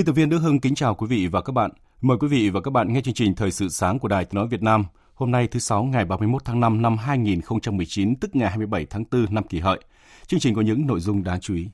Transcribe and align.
Biên 0.00 0.06
tập 0.06 0.12
viên 0.12 0.28
Đức 0.28 0.38
Hưng 0.38 0.60
kính 0.60 0.74
chào 0.74 0.94
quý 0.94 1.06
vị 1.06 1.26
và 1.26 1.40
các 1.40 1.52
bạn. 1.52 1.70
Mời 2.00 2.16
quý 2.20 2.28
vị 2.28 2.50
và 2.50 2.60
các 2.60 2.70
bạn 2.70 2.92
nghe 2.92 3.00
chương 3.00 3.14
trình 3.14 3.34
Thời 3.34 3.50
sự 3.50 3.68
sáng 3.68 3.98
của 3.98 4.08
Đài 4.08 4.24
Tiếng 4.24 4.34
nói 4.34 4.46
Việt 4.48 4.62
Nam. 4.62 4.84
Hôm 5.14 5.30
nay 5.30 5.46
thứ 5.46 5.58
sáu, 5.58 5.84
ngày 5.84 6.04
31 6.04 6.44
tháng 6.44 6.60
5 6.60 6.82
năm 6.82 6.96
2019 6.96 8.16
tức 8.16 8.36
ngày 8.36 8.48
27 8.48 8.86
tháng 8.90 9.04
4 9.10 9.34
năm 9.34 9.44
kỷ 9.44 9.58
hợi. 9.58 9.80
Chương 10.26 10.40
trình 10.40 10.54
có 10.54 10.60
những 10.60 10.86
nội 10.86 11.00
dung 11.00 11.24
đáng 11.24 11.40
chú 11.40 11.54
ý. 11.54 11.68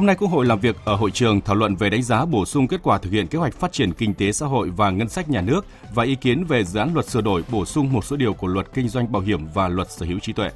Hôm 0.00 0.06
nay 0.06 0.16
Quốc 0.16 0.28
hội 0.28 0.46
làm 0.46 0.60
việc 0.60 0.76
ở 0.84 0.94
hội 0.94 1.10
trường 1.10 1.40
thảo 1.40 1.56
luận 1.56 1.76
về 1.76 1.90
đánh 1.90 2.02
giá 2.02 2.24
bổ 2.24 2.44
sung 2.44 2.68
kết 2.68 2.80
quả 2.82 2.98
thực 2.98 3.12
hiện 3.12 3.26
kế 3.26 3.38
hoạch 3.38 3.54
phát 3.54 3.72
triển 3.72 3.92
kinh 3.92 4.14
tế 4.14 4.32
xã 4.32 4.46
hội 4.46 4.70
và 4.70 4.90
ngân 4.90 5.08
sách 5.08 5.30
nhà 5.30 5.40
nước 5.40 5.66
và 5.94 6.04
ý 6.04 6.14
kiến 6.14 6.44
về 6.44 6.64
dự 6.64 6.80
án 6.80 6.94
luật 6.94 7.06
sửa 7.06 7.20
đổi 7.20 7.44
bổ 7.50 7.64
sung 7.64 7.92
một 7.92 8.04
số 8.04 8.16
điều 8.16 8.34
của 8.34 8.46
luật 8.46 8.66
kinh 8.74 8.88
doanh 8.88 9.12
bảo 9.12 9.22
hiểm 9.22 9.46
và 9.54 9.68
luật 9.68 9.90
sở 9.90 10.06
hữu 10.06 10.18
trí 10.18 10.32
tuệ. 10.32 10.50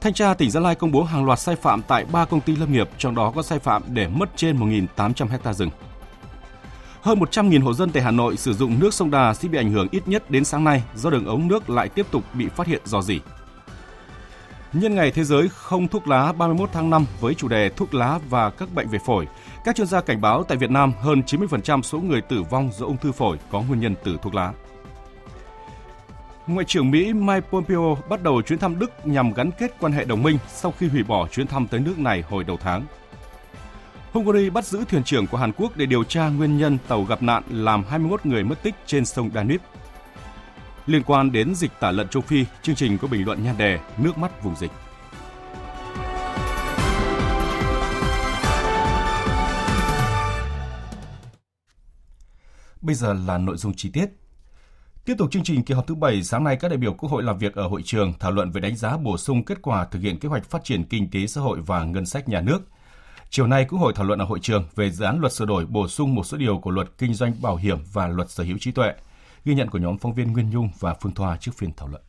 Thanh 0.00 0.12
tra 0.12 0.34
tỉnh 0.34 0.50
Gia 0.50 0.60
Lai 0.60 0.74
công 0.74 0.92
bố 0.92 1.02
hàng 1.02 1.24
loạt 1.24 1.38
sai 1.38 1.56
phạm 1.56 1.82
tại 1.82 2.04
3 2.12 2.24
công 2.24 2.40
ty 2.40 2.56
lâm 2.56 2.72
nghiệp, 2.72 2.88
trong 2.98 3.14
đó 3.14 3.32
có 3.36 3.42
sai 3.42 3.58
phạm 3.58 3.82
để 3.88 4.08
mất 4.08 4.28
trên 4.36 4.58
1.800 4.96 5.28
hecta 5.28 5.52
rừng. 5.52 5.70
Hơn 7.00 7.18
100.000 7.18 7.62
hộ 7.62 7.72
dân 7.74 7.90
tại 7.90 8.02
Hà 8.02 8.10
Nội 8.10 8.36
sử 8.36 8.54
dụng 8.54 8.80
nước 8.80 8.94
sông 8.94 9.10
Đà 9.10 9.34
sẽ 9.34 9.48
bị 9.48 9.58
ảnh 9.58 9.72
hưởng 9.72 9.88
ít 9.90 10.08
nhất 10.08 10.30
đến 10.30 10.44
sáng 10.44 10.64
nay 10.64 10.82
do 10.94 11.10
đường 11.10 11.26
ống 11.26 11.48
nước 11.48 11.70
lại 11.70 11.88
tiếp 11.88 12.06
tục 12.10 12.22
bị 12.34 12.48
phát 12.48 12.66
hiện 12.66 12.82
dò 12.84 13.02
dỉ. 13.02 13.20
Nhân 14.72 14.94
ngày 14.94 15.10
Thế 15.10 15.24
giới 15.24 15.48
không 15.48 15.88
thuốc 15.88 16.08
lá 16.08 16.32
31 16.32 16.70
tháng 16.72 16.90
5 16.90 17.06
với 17.20 17.34
chủ 17.34 17.48
đề 17.48 17.68
thuốc 17.68 17.94
lá 17.94 18.18
và 18.28 18.50
các 18.50 18.74
bệnh 18.74 18.88
về 18.88 18.98
phổi, 19.06 19.26
các 19.64 19.76
chuyên 19.76 19.86
gia 19.86 20.00
cảnh 20.00 20.20
báo 20.20 20.44
tại 20.44 20.58
Việt 20.58 20.70
Nam 20.70 20.92
hơn 21.00 21.22
90% 21.26 21.82
số 21.82 21.98
người 21.98 22.20
tử 22.20 22.42
vong 22.50 22.70
do 22.72 22.86
ung 22.86 22.96
thư 22.96 23.12
phổi 23.12 23.38
có 23.50 23.60
nguyên 23.60 23.80
nhân 23.80 23.94
từ 24.04 24.16
thuốc 24.22 24.34
lá. 24.34 24.52
Ngoại 26.46 26.64
trưởng 26.64 26.90
Mỹ 26.90 27.12
Mike 27.12 27.46
Pompeo 27.50 27.98
bắt 28.08 28.22
đầu 28.22 28.42
chuyến 28.42 28.58
thăm 28.58 28.78
Đức 28.78 28.90
nhằm 29.04 29.32
gắn 29.32 29.50
kết 29.58 29.76
quan 29.80 29.92
hệ 29.92 30.04
đồng 30.04 30.22
minh 30.22 30.38
sau 30.48 30.72
khi 30.78 30.88
hủy 30.88 31.02
bỏ 31.02 31.28
chuyến 31.28 31.46
thăm 31.46 31.66
tới 31.66 31.80
nước 31.80 31.98
này 31.98 32.24
hồi 32.28 32.44
đầu 32.44 32.56
tháng. 32.60 32.84
Hungary 34.12 34.50
bắt 34.50 34.64
giữ 34.64 34.84
thuyền 34.84 35.04
trưởng 35.04 35.26
của 35.26 35.36
Hàn 35.36 35.52
Quốc 35.52 35.76
để 35.76 35.86
điều 35.86 36.04
tra 36.04 36.28
nguyên 36.28 36.58
nhân 36.58 36.78
tàu 36.88 37.04
gặp 37.04 37.22
nạn 37.22 37.42
làm 37.50 37.84
21 37.84 38.26
người 38.26 38.44
mất 38.44 38.62
tích 38.62 38.74
trên 38.86 39.04
sông 39.04 39.30
Danube. 39.34 39.64
Liên 40.88 41.02
quan 41.06 41.32
đến 41.32 41.54
dịch 41.54 41.70
tả 41.80 41.90
lợn 41.90 42.08
châu 42.08 42.22
Phi, 42.22 42.44
chương 42.62 42.74
trình 42.74 42.98
có 42.98 43.08
bình 43.08 43.24
luận 43.26 43.44
nhan 43.44 43.58
đề 43.58 43.78
Nước 43.98 44.18
mắt 44.18 44.42
vùng 44.42 44.56
dịch. 44.56 44.70
Bây 52.80 52.94
giờ 52.94 53.12
là 53.26 53.38
nội 53.38 53.56
dung 53.56 53.72
chi 53.76 53.90
tiết. 53.92 54.06
Tiếp 55.04 55.14
tục 55.18 55.30
chương 55.30 55.44
trình 55.44 55.62
kỳ 55.62 55.74
họp 55.74 55.86
thứ 55.86 55.94
7, 55.94 56.22
sáng 56.22 56.44
nay 56.44 56.56
các 56.60 56.68
đại 56.68 56.78
biểu 56.78 56.94
Quốc 56.94 57.10
hội 57.10 57.22
làm 57.22 57.38
việc 57.38 57.54
ở 57.54 57.68
hội 57.68 57.82
trường 57.84 58.12
thảo 58.20 58.30
luận 58.30 58.50
về 58.50 58.60
đánh 58.60 58.76
giá 58.76 58.96
bổ 58.96 59.18
sung 59.18 59.44
kết 59.44 59.58
quả 59.62 59.84
thực 59.84 60.02
hiện 60.02 60.18
kế 60.18 60.28
hoạch 60.28 60.50
phát 60.50 60.64
triển 60.64 60.84
kinh 60.84 61.10
tế 61.10 61.26
xã 61.26 61.40
hội 61.40 61.60
và 61.60 61.84
ngân 61.84 62.06
sách 62.06 62.28
nhà 62.28 62.40
nước. 62.40 62.58
Chiều 63.30 63.46
nay, 63.46 63.66
Quốc 63.68 63.78
hội 63.78 63.92
thảo 63.96 64.04
luận 64.04 64.18
ở 64.18 64.24
hội 64.24 64.38
trường 64.42 64.64
về 64.74 64.90
dự 64.90 65.04
án 65.04 65.20
luật 65.20 65.32
sửa 65.32 65.46
đổi 65.46 65.66
bổ 65.66 65.88
sung 65.88 66.14
một 66.14 66.24
số 66.26 66.36
điều 66.36 66.58
của 66.58 66.70
luật 66.70 66.88
kinh 66.98 67.14
doanh 67.14 67.32
bảo 67.42 67.56
hiểm 67.56 67.78
và 67.92 68.08
luật 68.08 68.30
sở 68.30 68.44
hữu 68.44 68.58
trí 68.58 68.70
tuệ. 68.70 68.92
Ghi 69.48 69.54
nhận 69.54 69.70
của 69.70 69.78
nhóm 69.78 69.98
phóng 69.98 70.14
viên 70.14 70.32
Nguyên 70.32 70.50
Nhung 70.50 70.70
và 70.80 70.94
Phương 70.94 71.14
Thoa 71.14 71.36
trước 71.40 71.52
phiên 71.54 71.70
thảo 71.76 71.88
luận. 71.88 72.02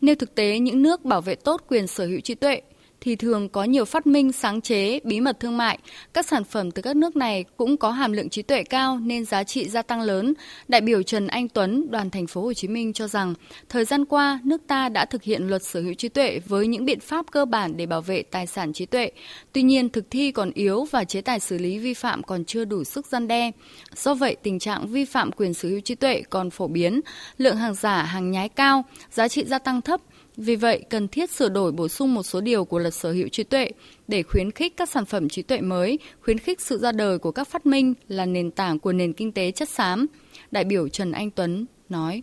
Nêu 0.00 0.14
thực 0.14 0.34
tế 0.34 0.58
những 0.58 0.82
nước 0.82 1.04
bảo 1.04 1.20
vệ 1.20 1.34
tốt 1.34 1.62
quyền 1.68 1.86
sở 1.86 2.06
hữu 2.06 2.20
trí 2.20 2.34
tuệ, 2.34 2.62
thì 3.00 3.16
thường 3.16 3.48
có 3.48 3.64
nhiều 3.64 3.84
phát 3.84 4.06
minh, 4.06 4.32
sáng 4.32 4.60
chế, 4.60 5.00
bí 5.04 5.20
mật 5.20 5.40
thương 5.40 5.56
mại. 5.56 5.78
Các 6.14 6.26
sản 6.26 6.44
phẩm 6.44 6.70
từ 6.70 6.82
các 6.82 6.96
nước 6.96 7.16
này 7.16 7.44
cũng 7.56 7.76
có 7.76 7.90
hàm 7.90 8.12
lượng 8.12 8.28
trí 8.28 8.42
tuệ 8.42 8.62
cao 8.62 8.98
nên 8.98 9.24
giá 9.24 9.44
trị 9.44 9.68
gia 9.68 9.82
tăng 9.82 10.00
lớn. 10.00 10.34
Đại 10.68 10.80
biểu 10.80 11.02
Trần 11.02 11.26
Anh 11.26 11.48
Tuấn, 11.48 11.90
đoàn 11.90 12.10
thành 12.10 12.26
phố 12.26 12.42
Hồ 12.42 12.52
Chí 12.52 12.68
Minh 12.68 12.92
cho 12.92 13.08
rằng, 13.08 13.34
thời 13.68 13.84
gian 13.84 14.04
qua 14.04 14.40
nước 14.44 14.62
ta 14.66 14.88
đã 14.88 15.04
thực 15.04 15.22
hiện 15.22 15.48
luật 15.48 15.62
sở 15.62 15.80
hữu 15.80 15.94
trí 15.94 16.08
tuệ 16.08 16.40
với 16.46 16.66
những 16.66 16.84
biện 16.84 17.00
pháp 17.00 17.26
cơ 17.30 17.44
bản 17.44 17.76
để 17.76 17.86
bảo 17.86 18.00
vệ 18.00 18.22
tài 18.22 18.46
sản 18.46 18.72
trí 18.72 18.86
tuệ. 18.86 19.10
Tuy 19.52 19.62
nhiên, 19.62 19.88
thực 19.88 20.10
thi 20.10 20.32
còn 20.32 20.50
yếu 20.50 20.84
và 20.84 21.04
chế 21.04 21.20
tài 21.20 21.40
xử 21.40 21.58
lý 21.58 21.78
vi 21.78 21.94
phạm 21.94 22.22
còn 22.22 22.44
chưa 22.44 22.64
đủ 22.64 22.84
sức 22.84 23.06
gian 23.06 23.28
đe. 23.28 23.50
Do 23.96 24.14
vậy, 24.14 24.36
tình 24.42 24.58
trạng 24.58 24.86
vi 24.86 25.04
phạm 25.04 25.32
quyền 25.32 25.54
sở 25.54 25.68
hữu 25.68 25.80
trí 25.80 25.94
tuệ 25.94 26.22
còn 26.30 26.50
phổ 26.50 26.66
biến, 26.68 27.00
lượng 27.38 27.56
hàng 27.56 27.74
giả, 27.74 28.02
hàng 28.02 28.30
nhái 28.30 28.48
cao, 28.48 28.84
giá 29.10 29.28
trị 29.28 29.44
gia 29.44 29.58
tăng 29.58 29.80
thấp, 29.80 30.00
vì 30.36 30.56
vậy, 30.56 30.84
cần 30.90 31.08
thiết 31.08 31.30
sửa 31.30 31.48
đổi 31.48 31.72
bổ 31.72 31.88
sung 31.88 32.14
một 32.14 32.22
số 32.22 32.40
điều 32.40 32.64
của 32.64 32.78
luật 32.78 32.94
sở 32.94 33.12
hữu 33.12 33.28
trí 33.28 33.44
tuệ 33.44 33.70
để 34.08 34.22
khuyến 34.22 34.50
khích 34.50 34.76
các 34.76 34.88
sản 34.88 35.04
phẩm 35.04 35.28
trí 35.28 35.42
tuệ 35.42 35.60
mới, 35.60 35.98
khuyến 36.20 36.38
khích 36.38 36.60
sự 36.60 36.78
ra 36.78 36.92
đời 36.92 37.18
của 37.18 37.32
các 37.32 37.48
phát 37.48 37.66
minh 37.66 37.94
là 38.08 38.26
nền 38.26 38.50
tảng 38.50 38.78
của 38.78 38.92
nền 38.92 39.12
kinh 39.12 39.32
tế 39.32 39.50
chất 39.50 39.68
xám. 39.68 40.06
Đại 40.50 40.64
biểu 40.64 40.88
Trần 40.88 41.12
Anh 41.12 41.30
Tuấn 41.30 41.66
nói. 41.88 42.22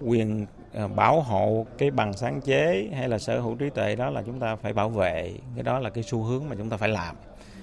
Quyền 0.00 0.46
à, 0.72 0.88
bảo 0.88 1.20
hộ 1.20 1.66
cái 1.78 1.90
bằng 1.90 2.12
sáng 2.12 2.40
chế 2.40 2.88
hay 2.94 3.08
là 3.08 3.18
sở 3.18 3.40
hữu 3.40 3.56
trí 3.56 3.70
tuệ 3.70 3.96
đó 3.96 4.10
là 4.10 4.22
chúng 4.26 4.40
ta 4.40 4.56
phải 4.56 4.72
bảo 4.72 4.88
vệ, 4.88 5.32
cái 5.54 5.62
đó 5.62 5.78
là 5.78 5.90
cái 5.90 6.04
xu 6.04 6.22
hướng 6.22 6.48
mà 6.48 6.56
chúng 6.58 6.70
ta 6.70 6.76
phải 6.76 6.88
làm. 6.88 7.16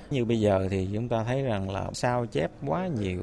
Như 0.10 0.26
bây 0.26 0.40
giờ 0.40 0.68
thì 0.72 0.88
chúng 0.94 1.10
ta 1.10 1.24
thấy 1.24 1.42
rằng 1.42 1.70
là 1.70 1.90
sao 1.94 2.26
chép 2.26 2.52
quá 2.68 2.90
nhiều, 3.00 3.20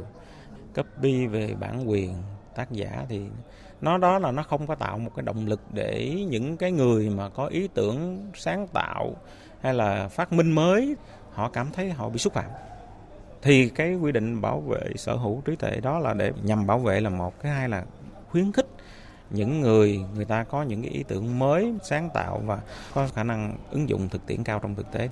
copy 0.74 1.26
về 1.26 1.54
bản 1.60 1.90
quyền 1.90 2.14
tác 2.56 2.70
giả 2.70 3.04
thì 3.08 3.20
nó, 3.80 3.98
đó 3.98 4.18
là 4.18 4.30
nó 4.30 4.42
không 4.42 4.66
có 4.66 4.74
tạo 4.74 4.98
một 4.98 5.10
cái 5.16 5.22
động 5.22 5.46
lực 5.46 5.60
để 5.72 6.24
những 6.28 6.56
cái 6.56 6.72
người 6.72 7.10
mà 7.10 7.28
có 7.28 7.46
ý 7.46 7.68
tưởng 7.74 8.30
sáng 8.34 8.66
tạo 8.72 9.16
hay 9.60 9.74
là 9.74 10.08
phát 10.08 10.32
minh 10.32 10.52
mới, 10.52 10.96
họ 11.32 11.48
cảm 11.48 11.70
thấy 11.72 11.90
họ 11.90 12.08
bị 12.08 12.18
xúc 12.18 12.32
phạm. 12.32 12.50
Thì 13.42 13.68
cái 13.68 13.94
quy 13.94 14.12
định 14.12 14.40
bảo 14.40 14.60
vệ 14.60 14.80
sở 14.96 15.14
hữu 15.14 15.42
trí 15.44 15.56
tuệ 15.56 15.80
đó 15.80 15.98
là 15.98 16.14
để, 16.14 16.32
nhằm 16.42 16.66
bảo 16.66 16.78
vệ 16.78 17.00
là 17.00 17.10
một, 17.10 17.42
cái 17.42 17.52
hai 17.52 17.68
là 17.68 17.84
khuyến 18.30 18.52
khích 18.52 18.66
những 19.30 19.60
người 19.60 20.00
người 20.14 20.24
ta 20.24 20.44
có 20.44 20.62
những 20.62 20.82
cái 20.82 20.90
ý 20.90 21.02
tưởng 21.08 21.38
mới 21.38 21.74
sáng 21.82 22.10
tạo 22.14 22.42
và 22.44 22.60
có 22.94 23.08
khả 23.14 23.24
năng 23.24 23.56
ứng 23.70 23.88
dụng 23.88 24.08
thực 24.08 24.26
tiễn 24.26 24.44
cao 24.44 24.58
trong 24.58 24.74
thực 24.74 24.92
tế. 24.92 25.08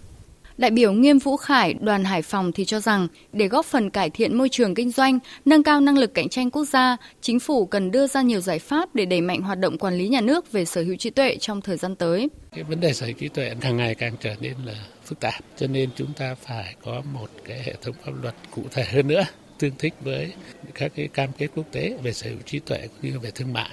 Đại 0.58 0.70
biểu 0.70 0.92
Nghiêm 0.92 1.18
Vũ 1.18 1.36
Khải, 1.36 1.74
đoàn 1.74 2.04
Hải 2.04 2.22
Phòng 2.22 2.52
thì 2.52 2.64
cho 2.64 2.80
rằng 2.80 3.08
để 3.32 3.48
góp 3.48 3.66
phần 3.66 3.90
cải 3.90 4.10
thiện 4.10 4.38
môi 4.38 4.48
trường 4.48 4.74
kinh 4.74 4.90
doanh, 4.90 5.18
nâng 5.44 5.62
cao 5.62 5.80
năng 5.80 5.98
lực 5.98 6.14
cạnh 6.14 6.28
tranh 6.28 6.50
quốc 6.50 6.64
gia, 6.64 6.96
chính 7.20 7.40
phủ 7.40 7.66
cần 7.66 7.90
đưa 7.90 8.06
ra 8.06 8.22
nhiều 8.22 8.40
giải 8.40 8.58
pháp 8.58 8.94
để 8.94 9.04
đẩy 9.06 9.20
mạnh 9.20 9.40
hoạt 9.40 9.58
động 9.58 9.78
quản 9.78 9.94
lý 9.94 10.08
nhà 10.08 10.20
nước 10.20 10.52
về 10.52 10.64
sở 10.64 10.82
hữu 10.82 10.96
trí 10.96 11.10
tuệ 11.10 11.36
trong 11.40 11.60
thời 11.60 11.76
gian 11.76 11.96
tới. 11.96 12.28
Cái 12.54 12.64
vấn 12.64 12.80
đề 12.80 12.92
sở 12.92 13.06
hữu 13.06 13.14
trí 13.18 13.28
tuệ 13.28 13.54
càng 13.60 13.76
ngày 13.76 13.94
càng 13.94 14.16
trở 14.20 14.34
nên 14.40 14.54
là 14.64 14.74
phức 15.04 15.20
tạp, 15.20 15.34
cho 15.56 15.66
nên 15.66 15.90
chúng 15.96 16.12
ta 16.12 16.34
phải 16.34 16.74
có 16.84 17.02
một 17.12 17.28
cái 17.44 17.62
hệ 17.62 17.74
thống 17.82 17.94
pháp 18.04 18.12
luật 18.22 18.34
cụ 18.50 18.62
thể 18.70 18.84
hơn 18.84 19.08
nữa 19.08 19.24
tương 19.58 19.76
thích 19.78 19.94
với 20.00 20.32
các 20.74 20.92
cái 20.96 21.08
cam 21.08 21.32
kết 21.38 21.48
quốc 21.54 21.66
tế 21.72 21.96
về 22.02 22.12
sở 22.12 22.30
hữu 22.30 22.38
trí 22.46 22.58
tuệ 22.58 22.78
cũng 22.78 23.10
như 23.10 23.18
về 23.18 23.30
thương 23.34 23.52
mại. 23.52 23.70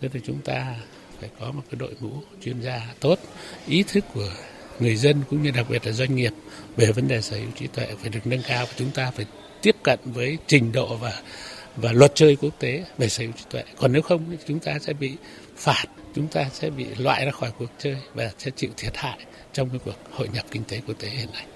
Thế 0.00 0.08
thì 0.12 0.20
chúng 0.26 0.38
ta 0.44 0.76
phải 1.20 1.30
có 1.40 1.52
một 1.52 1.62
cái 1.70 1.78
đội 1.78 1.94
ngũ 2.00 2.12
chuyên 2.44 2.60
gia 2.60 2.80
tốt, 3.00 3.18
ý 3.66 3.82
thức 3.82 4.04
của 4.14 4.30
người 4.80 4.96
dân 4.96 5.22
cũng 5.30 5.42
như 5.42 5.50
đặc 5.50 5.66
biệt 5.68 5.86
là 5.86 5.92
doanh 5.92 6.16
nghiệp 6.16 6.32
về 6.76 6.92
vấn 6.92 7.08
đề 7.08 7.20
sở 7.20 7.36
hữu 7.36 7.50
trí 7.58 7.66
tuệ 7.66 7.86
phải 8.00 8.10
được 8.10 8.26
nâng 8.26 8.42
cao 8.48 8.66
và 8.66 8.72
chúng 8.76 8.90
ta 8.90 9.10
phải 9.10 9.26
tiếp 9.62 9.76
cận 9.82 9.98
với 10.04 10.38
trình 10.46 10.72
độ 10.72 10.96
và 10.96 11.12
và 11.76 11.92
luật 11.92 12.12
chơi 12.14 12.36
quốc 12.36 12.54
tế 12.58 12.84
về 12.98 13.08
sở 13.08 13.24
hữu 13.24 13.32
trí 13.32 13.44
tuệ 13.50 13.62
còn 13.76 13.92
nếu 13.92 14.02
không 14.02 14.24
thì 14.30 14.36
chúng 14.46 14.58
ta 14.58 14.78
sẽ 14.78 14.92
bị 14.92 15.16
phạt 15.56 15.84
chúng 16.14 16.28
ta 16.28 16.44
sẽ 16.52 16.70
bị 16.70 16.86
loại 16.98 17.24
ra 17.24 17.30
khỏi 17.30 17.50
cuộc 17.58 17.70
chơi 17.78 17.96
và 18.14 18.30
sẽ 18.38 18.50
chịu 18.56 18.70
thiệt 18.76 18.96
hại 18.96 19.18
trong 19.52 19.68
cái 19.70 19.78
cuộc 19.84 19.94
hội 20.12 20.28
nhập 20.32 20.44
kinh 20.50 20.64
tế 20.64 20.82
quốc 20.86 20.94
tế 20.98 21.08
hiện 21.08 21.28
nay. 21.32 21.46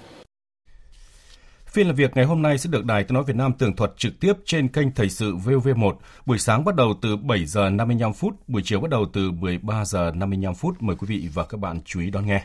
Phiên 1.65 1.87
làm 1.87 1.95
việc 1.95 2.11
ngày 2.15 2.25
hôm 2.25 2.41
nay 2.41 2.57
sẽ 2.57 2.69
được 2.69 2.85
Đài 2.85 3.03
Tiếng 3.03 3.13
nói 3.13 3.23
Việt 3.23 3.35
Nam 3.35 3.53
tường 3.53 3.75
thuật 3.75 3.91
trực 3.97 4.19
tiếp 4.19 4.33
trên 4.45 4.67
kênh 4.67 4.91
Thời 4.91 5.09
sự 5.09 5.35
VV1. 5.35 5.93
Buổi 6.25 6.39
sáng 6.39 6.65
bắt 6.65 6.75
đầu 6.75 6.93
từ 7.01 7.17
7 7.17 7.45
giờ 7.45 7.69
55 7.69 8.13
phút, 8.13 8.33
buổi 8.47 8.61
chiều 8.65 8.79
bắt 8.79 8.89
đầu 8.91 9.05
từ 9.13 9.31
13 9.31 9.85
giờ 9.85 10.11
55 10.15 10.55
phút. 10.55 10.81
Mời 10.81 10.95
quý 10.95 11.07
vị 11.09 11.29
và 11.33 11.45
các 11.45 11.59
bạn 11.59 11.81
chú 11.85 11.99
ý 11.99 12.09
đón 12.09 12.27
nghe. 12.27 12.43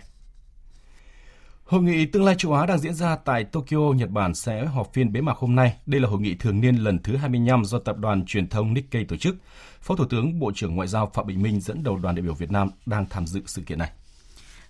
Hội 1.65 1.83
nghị 1.83 2.07
tương 2.07 2.25
lai 2.25 2.35
châu 2.39 2.53
Á 2.53 2.67
đang 2.67 2.79
diễn 2.79 2.95
ra 2.95 3.17
tại 3.17 3.45
Tokyo, 3.45 3.93
Nhật 3.97 4.11
Bản 4.11 4.35
sẽ 4.35 4.67
họp 4.67 4.93
phiên 4.93 5.13
bế 5.13 5.21
mạc 5.21 5.37
hôm 5.37 5.55
nay. 5.55 5.77
Đây 5.87 6.01
là 6.01 6.09
hội 6.09 6.21
nghị 6.21 6.35
thường 6.35 6.61
niên 6.61 6.77
lần 6.77 6.99
thứ 7.03 7.17
25 7.17 7.65
do 7.65 7.79
tập 7.79 7.97
đoàn 7.99 8.25
truyền 8.27 8.49
thông 8.49 8.75
Nikkei 8.75 9.05
tổ 9.05 9.17
chức. 9.17 9.37
Phó 9.81 9.97
Thủ 9.97 10.05
tướng 10.05 10.41
Bộ 10.41 10.53
trưởng 10.55 10.77
Ngoại 10.77 10.89
giao 10.89 11.11
Phạm 11.15 11.27
Bình 11.27 11.43
Minh 11.43 11.61
dẫn 11.61 11.83
đầu 11.83 11.99
đoàn 11.99 12.15
đại 12.15 12.23
biểu 12.23 12.35
Việt 12.35 12.51
Nam 12.51 12.71
đang 12.87 13.07
tham 13.11 13.27
dự 13.27 13.43
sự 13.47 13.63
kiện 13.63 13.79
này. 13.79 13.91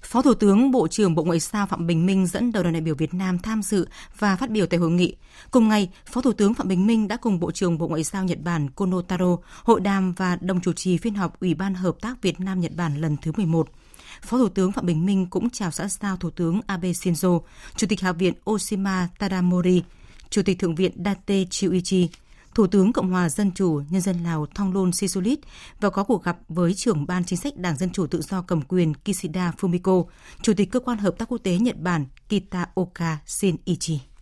Phó 0.03 0.23
Thủ 0.23 0.35
tướng 0.35 0.71
Bộ 0.71 0.89
trưởng 0.89 1.15
Bộ 1.15 1.25
Ngoại 1.25 1.39
giao 1.39 1.67
Phạm 1.67 1.87
Bình 1.87 2.07
Minh 2.07 2.27
dẫn 2.27 2.53
đầu 2.53 2.63
đoàn 2.63 2.73
đại 2.73 2.83
biểu 2.83 2.95
Việt 2.95 3.15
Nam 3.15 3.39
tham 3.39 3.63
dự 3.63 3.89
và 4.19 4.37
phát 4.37 4.51
biểu 4.51 4.67
tại 4.67 4.81
hội 4.81 4.91
nghị. 4.91 5.17
Cùng 5.51 5.69
ngày, 5.69 5.91
Phó 6.07 6.21
Thủ 6.21 6.33
tướng 6.33 6.55
Phạm 6.55 6.69
Bình 6.69 6.87
Minh 6.87 7.09
đã 7.09 7.17
cùng 7.17 7.41
Bộ 7.41 7.51
trưởng 7.51 7.79
Bộ 7.79 7.89
Ngoại 7.89 8.03
giao 8.03 8.25
Nhật 8.25 8.39
Bản 8.43 8.71
Kono 8.71 9.03
Taro 9.03 9.37
hội 9.65 9.81
đàm 9.81 10.13
và 10.13 10.37
đồng 10.41 10.61
chủ 10.61 10.73
trì 10.73 10.99
phiên 10.99 11.15
họp 11.15 11.41
Ủy 11.41 11.55
ban 11.55 11.75
Hợp 11.75 11.97
tác 12.01 12.23
Việt 12.23 12.41
Nam 12.41 12.61
Nhật 12.61 12.73
Bản 12.77 13.01
lần 13.01 13.17
thứ 13.23 13.33
11. 13.37 13.69
Phó 14.25 14.39
Thủ 14.39 14.49
tướng 14.49 14.73
Phạm 14.73 14.87
Bình 14.87 15.07
Minh 15.07 15.27
cũng 15.27 15.51
chào 15.51 15.71
xã 15.71 15.89
giao 15.89 16.17
Thủ 16.17 16.31
tướng 16.31 16.61
Abe 16.67 16.91
Shinzo, 16.91 17.41
Chủ 17.77 17.87
tịch 17.87 18.01
Hạ 18.01 18.13
viện 18.13 18.35
Oshima 18.51 19.09
Tadamori, 19.19 19.83
Chủ 20.31 20.43
tịch 20.43 20.59
Thượng 20.59 20.75
viện 20.75 20.93
Date 21.05 21.45
Chiuichi, 21.51 22.09
Thủ 22.55 22.67
tướng 22.67 22.93
Cộng 22.93 23.11
hòa 23.11 23.29
Dân 23.29 23.53
chủ 23.55 23.83
Nhân 23.91 24.01
dân 24.01 24.25
Lào 24.25 24.47
Thonglun 24.47 24.93
Sisulit 24.93 25.39
và 25.81 25.91
có 25.91 26.05
cuộc 26.05 26.25
gặp 26.25 26.39
với 26.49 26.75
trưởng 26.75 27.07
ban 27.07 27.25
chính 27.25 27.39
sách 27.39 27.57
Đảng 27.57 27.77
Dân 27.77 27.91
chủ 27.91 28.07
Tự 28.07 28.23
do 28.23 28.43
cầm 28.43 28.63
quyền 28.63 28.95
Kishida 28.95 29.53
Fumiko, 29.61 30.05
Chủ 30.43 30.55
tịch 30.55 30.71
Cơ 30.71 30.81
quan 30.81 30.99
Hợp 30.99 31.19
tác 31.19 31.29
Quốc 31.29 31.39
tế 31.39 31.59
Nhật 31.59 31.77
Bản 31.81 32.07
Kitaoka 32.29 33.19
Shinichi. 33.27 34.14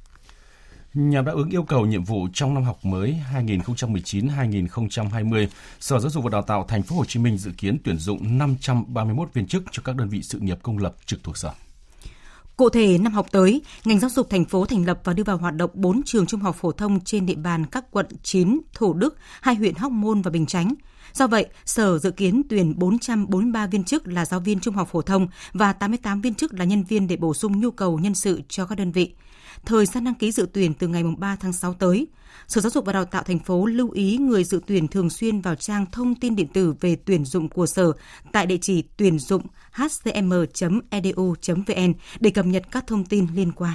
Nhằm 0.94 1.24
đáp 1.24 1.32
ứng 1.34 1.50
yêu 1.50 1.62
cầu 1.62 1.86
nhiệm 1.86 2.04
vụ 2.04 2.28
trong 2.32 2.54
năm 2.54 2.64
học 2.64 2.84
mới 2.84 3.16
2019-2020, 3.34 5.46
Sở 5.80 5.98
Giáo 5.98 6.10
dục 6.10 6.24
và 6.24 6.30
Đào 6.30 6.42
tạo 6.42 6.64
Thành 6.68 6.82
phố 6.82 6.96
Hồ 6.96 7.04
Chí 7.04 7.20
Minh 7.20 7.38
dự 7.38 7.50
kiến 7.58 7.78
tuyển 7.84 7.98
dụng 7.98 8.38
531 8.38 9.28
viên 9.34 9.46
chức 9.46 9.62
cho 9.70 9.82
các 9.84 9.96
đơn 9.96 10.08
vị 10.08 10.22
sự 10.22 10.38
nghiệp 10.38 10.58
công 10.62 10.78
lập 10.78 10.94
trực 11.06 11.22
thuộc 11.22 11.36
sở. 11.36 11.52
Cụ 12.56 12.68
thể, 12.68 12.98
năm 12.98 13.12
học 13.12 13.26
tới, 13.30 13.62
ngành 13.84 14.00
giáo 14.00 14.10
dục 14.10 14.30
thành 14.30 14.44
phố 14.44 14.66
thành 14.66 14.86
lập 14.86 15.00
và 15.04 15.12
đưa 15.12 15.24
vào 15.24 15.36
hoạt 15.36 15.56
động 15.56 15.70
4 15.74 16.02
trường 16.02 16.26
trung 16.26 16.40
học 16.40 16.56
phổ 16.60 16.72
thông 16.72 17.00
trên 17.00 17.26
địa 17.26 17.34
bàn 17.34 17.66
các 17.66 17.84
quận 17.90 18.06
9, 18.22 18.60
Thủ 18.74 18.92
Đức, 18.92 19.16
hai 19.40 19.54
huyện 19.54 19.74
Hóc 19.74 19.92
Môn 19.92 20.22
và 20.22 20.30
Bình 20.30 20.46
Chánh. 20.46 20.74
Do 21.12 21.26
vậy, 21.26 21.46
Sở 21.64 21.98
dự 21.98 22.10
kiến 22.10 22.42
tuyển 22.48 22.78
443 22.78 23.66
viên 23.66 23.84
chức 23.84 24.08
là 24.08 24.24
giáo 24.24 24.40
viên 24.40 24.60
trung 24.60 24.74
học 24.74 24.88
phổ 24.92 25.02
thông 25.02 25.28
và 25.52 25.72
88 25.72 26.20
viên 26.20 26.34
chức 26.34 26.54
là 26.54 26.64
nhân 26.64 26.84
viên 26.84 27.06
để 27.06 27.16
bổ 27.16 27.34
sung 27.34 27.60
nhu 27.60 27.70
cầu 27.70 27.98
nhân 27.98 28.14
sự 28.14 28.40
cho 28.48 28.66
các 28.66 28.78
đơn 28.78 28.92
vị. 28.92 29.14
Thời 29.66 29.86
gian 29.86 30.04
đăng 30.04 30.14
ký 30.14 30.32
dự 30.32 30.46
tuyển 30.52 30.74
từ 30.74 30.88
ngày 30.88 31.02
3 31.18 31.36
tháng 31.36 31.52
6 31.52 31.74
tới. 31.74 32.06
Sở 32.48 32.60
Giáo 32.60 32.70
dục 32.70 32.84
và 32.84 32.92
Đào 32.92 33.04
tạo 33.04 33.22
thành 33.22 33.38
phố 33.38 33.66
lưu 33.66 33.90
ý 33.90 34.16
người 34.16 34.44
dự 34.44 34.60
tuyển 34.66 34.88
thường 34.88 35.10
xuyên 35.10 35.40
vào 35.40 35.54
trang 35.54 35.86
thông 35.92 36.14
tin 36.14 36.36
điện 36.36 36.48
tử 36.48 36.74
về 36.80 36.96
tuyển 36.96 37.24
dụng 37.24 37.48
của 37.48 37.66
Sở 37.66 37.92
tại 38.32 38.46
địa 38.46 38.58
chỉ 38.60 38.82
tuyển 38.96 39.18
dụng 39.18 39.42
hcm.edu.vn 39.72 41.64
e 41.74 41.88
để 42.20 42.30
cập 42.30 42.46
nhật 42.46 42.62
các 42.70 42.86
thông 42.86 43.04
tin 43.04 43.26
liên 43.34 43.52
quan. 43.52 43.74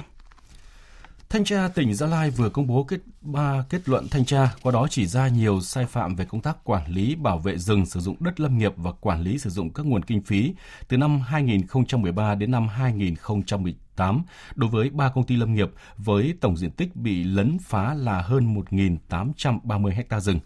Thanh 1.30 1.44
tra 1.44 1.68
tỉnh 1.68 1.94
Gia 1.94 2.06
Lai 2.06 2.30
vừa 2.30 2.50
công 2.50 2.66
bố 2.66 2.84
kết 2.84 3.00
ba 3.20 3.64
kết 3.70 3.88
luận 3.88 4.08
thanh 4.10 4.24
tra, 4.24 4.54
qua 4.62 4.72
đó 4.72 4.86
chỉ 4.90 5.06
ra 5.06 5.28
nhiều 5.28 5.60
sai 5.60 5.86
phạm 5.86 6.16
về 6.16 6.24
công 6.24 6.40
tác 6.40 6.64
quản 6.64 6.90
lý 6.90 7.14
bảo 7.14 7.38
vệ 7.38 7.58
rừng, 7.58 7.86
sử 7.86 8.00
dụng 8.00 8.16
đất 8.20 8.40
lâm 8.40 8.58
nghiệp 8.58 8.72
và 8.76 8.92
quản 8.92 9.22
lý 9.22 9.38
sử 9.38 9.50
dụng 9.50 9.72
các 9.72 9.86
nguồn 9.86 10.02
kinh 10.02 10.22
phí 10.22 10.54
từ 10.88 10.96
năm 10.96 11.20
2013 11.20 12.34
đến 12.34 12.50
năm 12.50 12.68
2018 12.68 14.22
đối 14.54 14.70
với 14.70 14.90
ba 14.90 15.10
công 15.14 15.24
ty 15.24 15.36
lâm 15.36 15.54
nghiệp 15.54 15.70
với 15.96 16.34
tổng 16.40 16.56
diện 16.56 16.70
tích 16.70 16.96
bị 16.96 17.24
lấn 17.24 17.58
phá 17.62 17.94
là 17.94 18.22
hơn 18.22 18.54
1.830 18.70 20.02
ha 20.10 20.20
rừng. 20.20 20.40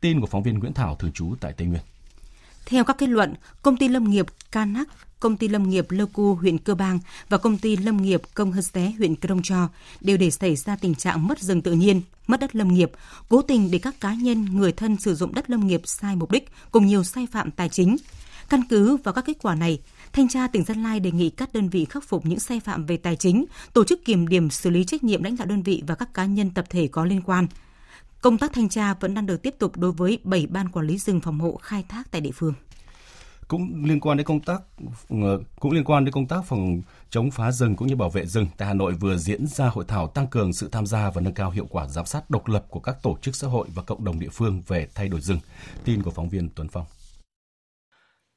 Tin 0.00 0.20
của 0.20 0.26
phóng 0.26 0.42
viên 0.42 0.58
Nguyễn 0.58 0.74
Thảo 0.74 0.94
thường 0.94 1.12
trú 1.12 1.34
tại 1.40 1.52
Tây 1.52 1.66
Nguyên. 1.66 1.82
Theo 2.66 2.84
các 2.84 2.98
kết 2.98 3.08
luận, 3.08 3.34
công 3.62 3.76
ty 3.76 3.88
lâm 3.88 4.10
nghiệp 4.10 4.26
Canac, 4.52 4.88
công 5.20 5.36
ty 5.36 5.48
lâm 5.48 5.70
nghiệp 5.70 5.90
Lơ 5.90 6.06
Cu 6.06 6.34
huyện 6.34 6.58
Cơ 6.58 6.74
Bang 6.74 6.98
và 7.28 7.38
công 7.38 7.58
ty 7.58 7.76
lâm 7.76 7.96
nghiệp 7.96 8.22
Công 8.34 8.52
Hơ 8.52 8.62
Xé 8.62 8.92
huyện 8.98 9.16
Krông 9.16 9.42
Cho 9.42 9.68
đều 10.00 10.16
để 10.16 10.30
xảy 10.30 10.56
ra 10.56 10.76
tình 10.76 10.94
trạng 10.94 11.26
mất 11.26 11.40
rừng 11.40 11.62
tự 11.62 11.72
nhiên, 11.72 12.02
mất 12.26 12.40
đất 12.40 12.56
lâm 12.56 12.68
nghiệp, 12.68 12.90
cố 13.28 13.42
tình 13.42 13.70
để 13.70 13.78
các 13.78 14.00
cá 14.00 14.14
nhân, 14.14 14.44
người 14.44 14.72
thân 14.72 14.96
sử 14.96 15.14
dụng 15.14 15.34
đất 15.34 15.50
lâm 15.50 15.66
nghiệp 15.66 15.82
sai 15.84 16.16
mục 16.16 16.30
đích 16.30 16.48
cùng 16.70 16.86
nhiều 16.86 17.04
sai 17.04 17.26
phạm 17.32 17.50
tài 17.50 17.68
chính. 17.68 17.96
Căn 18.48 18.62
cứ 18.68 18.96
vào 18.96 19.14
các 19.14 19.24
kết 19.26 19.36
quả 19.42 19.54
này, 19.54 19.78
Thanh 20.12 20.28
tra 20.28 20.46
tỉnh 20.46 20.64
Gia 20.64 20.74
Lai 20.74 21.00
đề 21.00 21.10
nghị 21.10 21.30
các 21.30 21.52
đơn 21.52 21.68
vị 21.68 21.84
khắc 21.84 22.04
phục 22.04 22.26
những 22.26 22.40
sai 22.40 22.60
phạm 22.60 22.86
về 22.86 22.96
tài 22.96 23.16
chính, 23.16 23.44
tổ 23.72 23.84
chức 23.84 24.04
kiểm 24.04 24.28
điểm 24.28 24.50
xử 24.50 24.70
lý 24.70 24.84
trách 24.84 25.04
nhiệm 25.04 25.22
lãnh 25.22 25.36
đạo 25.36 25.46
đơn 25.46 25.62
vị 25.62 25.82
và 25.86 25.94
các 25.94 26.14
cá 26.14 26.24
nhân 26.24 26.50
tập 26.50 26.64
thể 26.70 26.88
có 26.88 27.04
liên 27.04 27.22
quan. 27.22 27.46
Công 28.22 28.38
tác 28.38 28.52
thanh 28.52 28.68
tra 28.68 28.94
vẫn 28.94 29.14
đang 29.14 29.26
được 29.26 29.42
tiếp 29.42 29.54
tục 29.58 29.76
đối 29.76 29.92
với 29.92 30.18
7 30.24 30.46
ban 30.46 30.68
quản 30.68 30.86
lý 30.86 30.98
rừng 30.98 31.20
phòng 31.20 31.40
hộ 31.40 31.58
khai 31.62 31.84
thác 31.88 32.10
tại 32.10 32.20
địa 32.20 32.30
phương 32.34 32.54
cũng 33.52 33.84
liên 33.84 34.00
quan 34.00 34.16
đến 34.16 34.26
công 34.26 34.40
tác 34.40 34.62
cũng 35.60 35.72
liên 35.72 35.84
quan 35.84 36.04
đến 36.04 36.12
công 36.12 36.26
tác 36.26 36.44
phòng 36.46 36.82
chống 37.10 37.30
phá 37.30 37.52
rừng 37.52 37.76
cũng 37.76 37.88
như 37.88 37.96
bảo 37.96 38.10
vệ 38.10 38.26
rừng 38.26 38.46
tại 38.56 38.68
Hà 38.68 38.74
Nội 38.74 38.92
vừa 38.92 39.16
diễn 39.16 39.46
ra 39.46 39.68
hội 39.68 39.84
thảo 39.88 40.06
tăng 40.06 40.26
cường 40.26 40.52
sự 40.52 40.68
tham 40.72 40.86
gia 40.86 41.10
và 41.10 41.20
nâng 41.20 41.34
cao 41.34 41.50
hiệu 41.50 41.66
quả 41.70 41.88
giám 41.88 42.06
sát 42.06 42.30
độc 42.30 42.48
lập 42.48 42.64
của 42.68 42.80
các 42.80 42.96
tổ 43.02 43.18
chức 43.22 43.36
xã 43.36 43.48
hội 43.48 43.68
và 43.74 43.82
cộng 43.82 44.04
đồng 44.04 44.20
địa 44.20 44.28
phương 44.32 44.62
về 44.66 44.88
thay 44.94 45.08
đổi 45.08 45.20
rừng. 45.20 45.38
Tin 45.84 46.02
của 46.02 46.10
phóng 46.10 46.28
viên 46.28 46.48
Tuấn 46.54 46.68
Phong. 46.68 46.84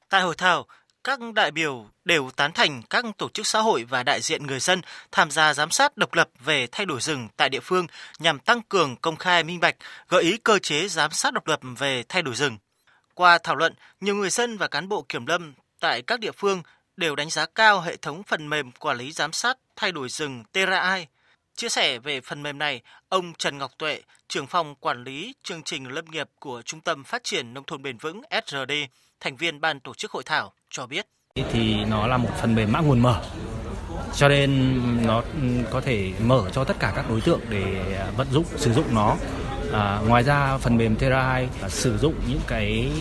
Tại 0.09 0.21
hội 0.21 0.35
thảo, 0.37 0.65
các 1.05 1.19
đại 1.35 1.51
biểu 1.51 1.85
đều 2.05 2.29
tán 2.35 2.51
thành 2.51 2.81
các 2.89 3.05
tổ 3.17 3.29
chức 3.29 3.47
xã 3.47 3.61
hội 3.61 3.83
và 3.83 4.03
đại 4.03 4.21
diện 4.21 4.47
người 4.47 4.59
dân 4.59 4.81
tham 5.11 5.31
gia 5.31 5.53
giám 5.53 5.71
sát 5.71 5.97
độc 5.97 6.13
lập 6.13 6.29
về 6.39 6.67
thay 6.71 6.85
đổi 6.85 7.01
rừng 7.01 7.27
tại 7.37 7.49
địa 7.49 7.59
phương 7.59 7.87
nhằm 8.19 8.39
tăng 8.39 8.61
cường 8.69 8.95
công 8.95 9.15
khai 9.15 9.43
minh 9.43 9.59
bạch, 9.59 9.75
gợi 10.09 10.23
ý 10.23 10.37
cơ 10.37 10.59
chế 10.59 10.87
giám 10.87 11.11
sát 11.11 11.33
độc 11.33 11.47
lập 11.47 11.59
về 11.77 12.03
thay 12.09 12.21
đổi 12.21 12.35
rừng. 12.35 12.57
Qua 13.13 13.37
thảo 13.37 13.55
luận, 13.55 13.73
nhiều 14.01 14.15
người 14.15 14.29
dân 14.29 14.57
và 14.57 14.67
cán 14.67 14.89
bộ 14.89 15.05
kiểm 15.09 15.25
lâm 15.25 15.53
tại 15.79 16.01
các 16.01 16.19
địa 16.19 16.31
phương 16.31 16.63
đều 16.97 17.15
đánh 17.15 17.29
giá 17.29 17.45
cao 17.55 17.81
hệ 17.81 17.95
thống 17.95 18.23
phần 18.23 18.49
mềm 18.49 18.71
quản 18.71 18.97
lý 18.97 19.11
giám 19.11 19.33
sát 19.33 19.57
thay 19.75 19.91
đổi 19.91 20.09
rừng 20.09 20.43
TRAI 20.53 21.07
Chia 21.57 21.69
sẻ 21.69 21.99
về 21.99 22.21
phần 22.21 22.43
mềm 22.43 22.57
này, 22.57 22.81
ông 23.09 23.33
Trần 23.37 23.57
Ngọc 23.57 23.71
Tuệ, 23.77 24.01
trưởng 24.27 24.47
phòng 24.47 24.75
quản 24.79 25.03
lý 25.03 25.33
chương 25.43 25.63
trình 25.63 25.87
lâm 25.87 26.05
nghiệp 26.05 26.29
của 26.39 26.61
Trung 26.61 26.81
tâm 26.81 27.03
Phát 27.03 27.23
triển 27.23 27.53
Nông 27.53 27.63
thôn 27.67 27.81
Bền 27.81 27.97
vững 27.97 28.21
SRD, 28.45 28.71
thành 29.19 29.35
viên 29.35 29.61
ban 29.61 29.79
tổ 29.79 29.93
chức 29.93 30.11
hội 30.11 30.23
thảo, 30.25 30.53
cho 30.69 30.87
biết. 30.87 31.07
Thì 31.51 31.85
nó 31.85 32.07
là 32.07 32.17
một 32.17 32.29
phần 32.41 32.55
mềm 32.55 32.71
mã 32.71 32.79
nguồn 32.79 32.99
mở, 32.99 33.21
cho 34.15 34.29
nên 34.29 34.81
nó 35.07 35.21
ừ, 35.41 35.47
có 35.71 35.81
thể 35.81 36.13
mở 36.23 36.49
cho 36.53 36.63
tất 36.63 36.79
cả 36.79 36.93
các 36.95 37.05
đối 37.09 37.21
tượng 37.21 37.41
để 37.49 37.95
à, 37.97 38.11
vận 38.17 38.27
dụng, 38.31 38.45
sử 38.57 38.73
dụng 38.73 38.95
nó 38.95 39.17
À, 39.73 39.99
ngoài 40.07 40.23
ra 40.23 40.57
phần 40.57 40.77
mềm 40.77 40.95
Terra 40.95 41.21
à, 41.61 41.69
sử 41.69 41.97
dụng 41.97 42.13
những 42.29 42.39
cái 42.47 42.91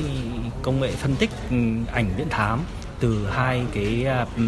công 0.63 0.81
nghệ 0.81 0.91
phân 0.91 1.17
tích 1.17 1.31
ừ, 1.51 1.57
ảnh 1.93 2.11
viễn 2.17 2.29
thám 2.31 2.61
từ 3.01 3.27
hai 3.27 3.63
cái 3.75 4.07
à, 4.07 4.27
ừ, 4.37 4.43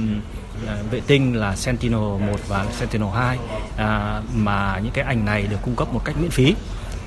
vệ 0.91 1.01
tinh 1.07 1.37
là 1.37 1.57
Sentinel 1.57 2.01
1 2.01 2.21
và 2.49 2.67
Sentinel 2.73 3.09
2 3.15 3.39
à, 3.77 4.23
mà 4.35 4.79
những 4.83 4.93
cái 4.93 5.05
ảnh 5.05 5.25
này 5.25 5.43
được 5.43 5.59
cung 5.63 5.77
cấp 5.77 5.89
một 5.93 6.01
cách 6.05 6.17
miễn 6.21 6.31
phí. 6.31 6.55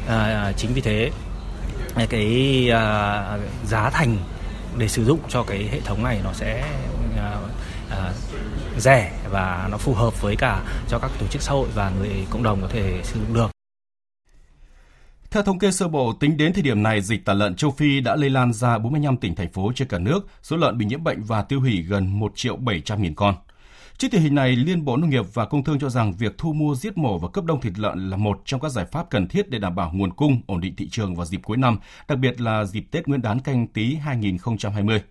À, 0.07 0.51
chính 0.57 0.73
vì 0.73 0.81
thế 0.81 1.11
cái 2.09 2.69
à, 2.71 3.37
giá 3.65 3.89
thành 3.89 4.17
để 4.77 4.87
sử 4.87 5.05
dụng 5.05 5.19
cho 5.29 5.43
cái 5.43 5.69
hệ 5.71 5.79
thống 5.79 6.03
này 6.03 6.19
nó 6.23 6.33
sẽ 6.33 6.63
à, 7.17 7.35
à, 7.89 8.11
rẻ 8.77 9.11
và 9.31 9.67
nó 9.71 9.77
phù 9.77 9.93
hợp 9.93 10.21
với 10.21 10.35
cả 10.35 10.61
cho 10.87 10.99
các 10.99 11.11
tổ 11.19 11.27
chức 11.27 11.41
xã 11.41 11.51
hội 11.51 11.67
và 11.75 11.91
người 11.99 12.25
cộng 12.29 12.43
đồng 12.43 12.61
có 12.61 12.67
thể 12.67 12.99
sử 13.03 13.19
dụng 13.19 13.33
được. 13.33 13.58
Theo 15.31 15.43
thống 15.43 15.59
kê 15.59 15.71
sơ 15.71 15.87
bộ, 15.87 16.13
tính 16.13 16.37
đến 16.37 16.53
thời 16.53 16.63
điểm 16.63 16.83
này, 16.83 17.01
dịch 17.01 17.25
tả 17.25 17.33
lợn 17.33 17.55
châu 17.55 17.71
Phi 17.71 18.01
đã 18.01 18.15
lây 18.15 18.29
lan 18.29 18.53
ra 18.53 18.77
45 18.77 19.17
tỉnh 19.17 19.35
thành 19.35 19.51
phố 19.51 19.71
trên 19.75 19.87
cả 19.87 19.99
nước, 19.99 20.27
số 20.41 20.57
lợn 20.57 20.77
bị 20.77 20.85
nhiễm 20.85 21.03
bệnh 21.03 21.21
và 21.21 21.41
tiêu 21.41 21.59
hủy 21.59 21.81
gần 21.81 22.19
1 22.19 22.31
triệu 22.35 22.55
700 22.55 23.01
nghìn 23.01 23.15
con. 23.15 23.35
Trước 23.97 24.07
tình 24.11 24.21
hình 24.21 24.35
này, 24.35 24.55
Liên 24.55 24.85
Bộ 24.85 24.97
Nông 24.97 25.09
nghiệp 25.09 25.25
và 25.33 25.45
Công 25.45 25.63
Thương 25.63 25.79
cho 25.79 25.89
rằng 25.89 26.13
việc 26.13 26.37
thu 26.37 26.53
mua 26.53 26.75
giết 26.75 26.97
mổ 26.97 27.17
và 27.17 27.27
cấp 27.27 27.45
đông 27.45 27.61
thịt 27.61 27.79
lợn 27.79 28.09
là 28.09 28.17
một 28.17 28.41
trong 28.45 28.61
các 28.61 28.69
giải 28.69 28.85
pháp 28.85 29.09
cần 29.09 29.27
thiết 29.27 29.49
để 29.49 29.59
đảm 29.59 29.75
bảo 29.75 29.91
nguồn 29.93 30.13
cung, 30.13 30.41
ổn 30.47 30.61
định 30.61 30.75
thị 30.75 30.89
trường 30.89 31.15
vào 31.15 31.25
dịp 31.25 31.39
cuối 31.43 31.57
năm, 31.57 31.79
đặc 32.07 32.17
biệt 32.17 32.41
là 32.41 32.65
dịp 32.65 32.85
Tết 32.91 33.07
Nguyên 33.07 33.21
đán 33.21 33.39
canh 33.39 33.67
tí 33.67 33.95
2020. 33.95 35.01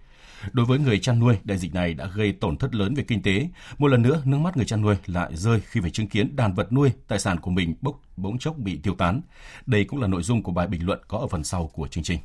Đối 0.52 0.66
với 0.66 0.78
người 0.78 0.98
chăn 0.98 1.18
nuôi, 1.18 1.38
đại 1.44 1.58
dịch 1.58 1.74
này 1.74 1.94
đã 1.94 2.06
gây 2.06 2.32
tổn 2.32 2.56
thất 2.56 2.74
lớn 2.74 2.94
về 2.94 3.02
kinh 3.02 3.22
tế. 3.22 3.48
Một 3.78 3.88
lần 3.88 4.02
nữa, 4.02 4.22
nước 4.24 4.38
mắt 4.38 4.56
người 4.56 4.66
chăn 4.66 4.82
nuôi 4.82 4.96
lại 5.06 5.36
rơi 5.36 5.60
khi 5.60 5.80
phải 5.80 5.90
chứng 5.90 6.08
kiến 6.08 6.36
đàn 6.36 6.54
vật 6.54 6.72
nuôi, 6.72 6.90
tài 7.08 7.18
sản 7.18 7.40
của 7.40 7.50
mình 7.50 7.74
bốc 7.80 8.00
bỗng 8.16 8.38
chốc 8.38 8.56
bị 8.58 8.80
tiêu 8.82 8.94
tán. 8.94 9.20
Đây 9.66 9.84
cũng 9.84 10.00
là 10.00 10.08
nội 10.08 10.22
dung 10.22 10.42
của 10.42 10.52
bài 10.52 10.66
bình 10.66 10.86
luận 10.86 11.00
có 11.08 11.18
ở 11.18 11.26
phần 11.26 11.44
sau 11.44 11.66
của 11.66 11.88
chương 11.88 12.04
trình. 12.04 12.18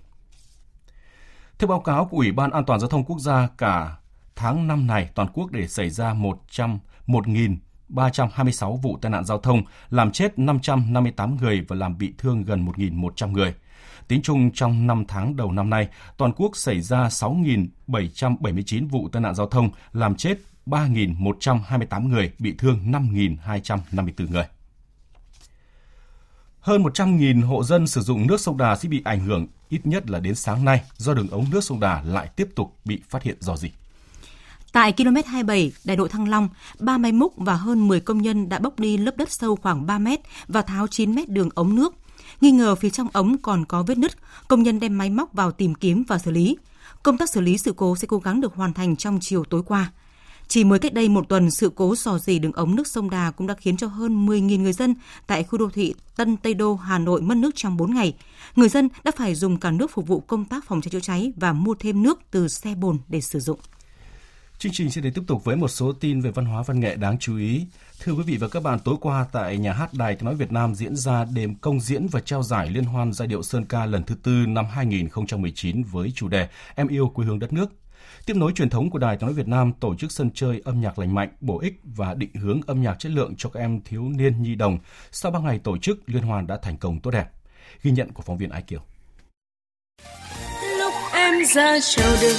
Theo 1.60 1.68
báo 1.68 1.80
cáo 1.80 2.06
của 2.06 2.18
Ủy 2.18 2.32
ban 2.32 2.52
An 2.52 2.66
toàn 2.66 2.80
giao 2.80 2.90
thông 2.90 3.04
quốc 3.04 3.20
gia, 3.20 3.48
cả 3.58 3.98
tháng 4.36 4.68
năm 4.68 4.88
này 4.88 5.10
toàn 5.16 5.28
quốc 5.34 5.52
để 5.52 5.68
xảy 5.68 5.90
ra 5.90 6.14
100 6.14 6.80
1.326 7.08 8.76
vụ 8.76 8.98
tai 9.02 9.10
nạn 9.10 9.26
giao 9.26 9.38
thông, 9.38 9.64
làm 9.90 10.12
chết 10.12 10.40
558 10.40 11.38
người 11.38 11.66
và 11.68 11.76
làm 11.76 11.98
bị 11.98 12.14
thương 12.18 12.44
gần 12.44 12.66
1.100 12.66 13.32
người. 13.32 13.54
Tính 14.08 14.22
chung 14.22 14.52
trong 14.52 14.88
5 14.88 15.06
tháng 15.08 15.36
đầu 15.36 15.52
năm 15.52 15.70
nay, 15.70 15.88
toàn 16.18 16.32
quốc 16.36 16.58
xảy 16.58 16.82
ra 16.82 17.08
6.779 17.08 18.88
vụ 18.88 19.10
tai 19.10 19.22
nạn 19.22 19.36
giao 19.36 19.48
thông, 19.48 19.70
làm 19.94 20.16
chết 20.16 20.38
3.128 20.66 22.08
người, 22.08 22.32
bị 22.40 22.56
thương 22.58 22.92
5.254 22.92 24.32
người. 24.32 24.46
Hơn 26.60 26.84
100.000 26.84 27.46
hộ 27.46 27.64
dân 27.64 27.88
sử 27.88 28.02
dụng 28.02 28.28
nước 28.28 28.42
sông 28.42 28.58
Đà 28.58 28.76
sẽ 28.76 28.90
bị 28.90 29.02
ảnh 29.06 29.20
hưởng 29.20 29.48
ít 29.70 29.82
nhất 29.84 30.10
là 30.10 30.20
đến 30.20 30.36
sáng 30.36 30.66
nay 30.66 30.82
do 30.98 31.14
đường 31.14 31.30
ống 31.30 31.46
nước 31.52 31.64
sông 31.64 31.80
Đà 31.80 32.02
lại 32.02 32.28
tiếp 32.36 32.48
tục 32.56 32.78
bị 32.86 33.02
phát 33.10 33.24
hiện 33.24 33.38
dò 33.40 33.56
dỉ. 33.56 33.72
Tại 34.72 34.94
km 34.94 35.16
27, 35.28 35.72
đại 35.84 35.98
lộ 35.98 36.08
Thăng 36.08 36.30
Long, 36.30 36.50
ba 36.80 36.98
máy 36.98 37.12
múc 37.12 37.34
và 37.38 37.56
hơn 37.56 37.88
10 37.88 38.00
công 38.00 38.22
nhân 38.22 38.50
đã 38.50 38.60
bốc 38.60 38.80
đi 38.80 38.98
lớp 38.98 39.18
đất 39.18 39.32
sâu 39.32 39.56
khoảng 39.56 39.86
3 39.86 40.00
mét 40.00 40.20
và 40.48 40.62
tháo 40.62 40.88
9 40.88 41.16
mét 41.16 41.30
đường 41.30 41.50
ống 41.56 41.76
nước. 41.76 41.96
Nghi 42.42 42.52
ngờ 42.52 42.76
phía 42.76 42.90
trong 42.90 43.08
ống 43.14 43.38
còn 43.38 43.66
có 43.66 43.84
vết 43.84 43.98
nứt, 43.98 44.12
công 44.48 44.64
nhân 44.64 44.80
đem 44.80 44.98
máy 44.98 45.10
móc 45.10 45.34
vào 45.34 45.52
tìm 45.52 45.76
kiếm 45.76 46.04
và 46.08 46.20
xử 46.20 46.32
lý. 46.32 46.58
Công 47.04 47.18
tác 47.18 47.30
xử 47.30 47.42
lý 47.42 47.58
sự 47.58 47.74
cố 47.74 47.96
sẽ 47.96 48.08
cố 48.08 48.18
gắng 48.18 48.42
được 48.42 48.56
hoàn 48.56 48.74
thành 48.74 48.96
trong 48.96 49.20
chiều 49.22 49.44
tối 49.44 49.64
qua. 49.66 49.92
Chỉ 50.48 50.64
mới 50.64 50.80
cách 50.80 50.94
đây 50.94 51.10
một 51.10 51.30
tuần, 51.30 51.52
sự 51.52 51.72
cố 51.76 51.96
sò 51.96 52.18
dỉ 52.18 52.40
đường 52.40 52.52
ống 52.52 52.76
nước 52.76 52.88
sông 52.88 53.10
Đà 53.10 53.32
cũng 53.32 53.48
đã 53.48 53.54
khiến 53.54 53.78
cho 53.78 53.88
hơn 53.88 54.26
10.000 54.26 54.62
người 54.62 54.74
dân 54.74 54.96
tại 55.28 55.44
khu 55.44 55.58
đô 55.58 55.70
thị 55.70 55.94
Tân 56.16 56.38
Tây 56.38 56.54
Đô, 56.54 56.76
Hà 56.76 57.00
Nội 57.00 57.22
mất 57.22 57.38
nước 57.38 57.52
trong 57.56 57.78
4 57.78 57.94
ngày. 57.94 58.16
Người 58.56 58.70
dân 58.70 58.90
đã 59.04 59.12
phải 59.18 59.36
dùng 59.36 59.58
cả 59.58 59.72
nước 59.72 59.92
phục 59.92 60.08
vụ 60.08 60.20
công 60.20 60.46
tác 60.46 60.66
phòng 60.68 60.82
cháy 60.82 60.90
chữa 60.90 61.00
cháy 61.00 61.34
và 61.36 61.54
mua 61.54 61.76
thêm 61.80 62.04
nước 62.04 62.20
từ 62.32 62.48
xe 62.48 62.76
bồn 62.76 62.98
để 63.08 63.22
sử 63.22 63.40
dụng. 63.40 63.60
Chương 64.64 64.72
trình 64.72 64.92
sẽ 64.92 65.02
để 65.02 65.12
tiếp 65.16 65.22
tục 65.28 65.44
với 65.44 65.56
một 65.56 65.68
số 65.68 65.94
tin 65.94 66.22
về 66.22 66.32
văn 66.32 66.46
hóa 66.46 66.64
văn 66.64 66.80
nghệ 66.80 66.96
đáng 66.96 67.18
chú 67.20 67.38
ý. 67.38 67.66
Thưa 68.00 68.14
quý 68.14 68.24
vị 68.24 68.38
và 68.38 68.48
các 68.48 68.64
bạn, 68.64 68.80
tối 68.80 68.96
qua 69.02 69.26
tại 69.32 69.58
Nhà 69.58 69.74
hát 69.74 69.94
Đài 69.94 70.16
Tiếng 70.16 70.26
Nói 70.26 70.36
Việt 70.36 70.52
Nam 70.52 70.76
diễn 70.76 70.96
ra 70.96 71.26
đêm 71.34 71.56
công 71.56 71.80
diễn 71.80 72.08
và 72.08 72.20
trao 72.20 72.44
giải 72.44 72.70
Liên 72.70 72.84
hoan 72.84 73.14
giai 73.14 73.28
điệu 73.28 73.44
Sơn 73.44 73.66
Ca 73.66 73.86
lần 73.86 74.04
thứ 74.04 74.16
tư 74.24 74.32
năm 74.48 74.66
2019 74.66 75.84
với 75.84 76.12
chủ 76.16 76.28
đề 76.28 76.48
Em 76.76 76.88
yêu 76.88 77.12
quê 77.16 77.26
hương 77.26 77.40
đất 77.40 77.54
nước. 77.54 77.66
Tiếp 78.26 78.34
nối 78.38 78.52
truyền 78.56 78.70
thống 78.70 78.90
của 78.90 79.00
Đài 79.00 79.18
Tiếng 79.18 79.28
Nói 79.28 79.34
Việt 79.34 79.48
Nam 79.48 79.72
tổ 79.80 79.96
chức 79.96 80.12
sân 80.12 80.30
chơi 80.34 80.62
âm 80.66 80.82
nhạc 80.82 81.00
lành 81.00 81.16
mạnh, 81.16 81.30
bổ 81.42 81.60
ích 81.60 81.80
và 81.84 82.14
định 82.14 82.34
hướng 82.34 82.62
âm 82.68 82.82
nhạc 82.82 83.00
chất 83.00 83.12
lượng 83.12 83.34
cho 83.38 83.50
các 83.50 83.60
em 83.60 83.82
thiếu 83.82 84.10
niên 84.10 84.42
nhi 84.42 84.56
đồng. 84.56 84.80
Sau 85.12 85.32
3 85.32 85.40
ngày 85.40 85.60
tổ 85.60 85.78
chức, 85.78 86.10
liên 86.10 86.24
hoan 86.24 86.48
đã 86.48 86.58
thành 86.62 86.78
công 86.78 87.00
tốt 87.00 87.12
đẹp. 87.12 87.28
Ghi 87.82 87.92
nhận 87.92 88.12
của 88.12 88.24
phóng 88.24 88.38
viên 88.38 88.50
Ái 88.50 88.62
Kiều. 88.62 88.82
Lúc 90.78 90.94
em 91.14 91.34
ra 91.56 91.80
chào 91.82 92.12
đường 92.22 92.38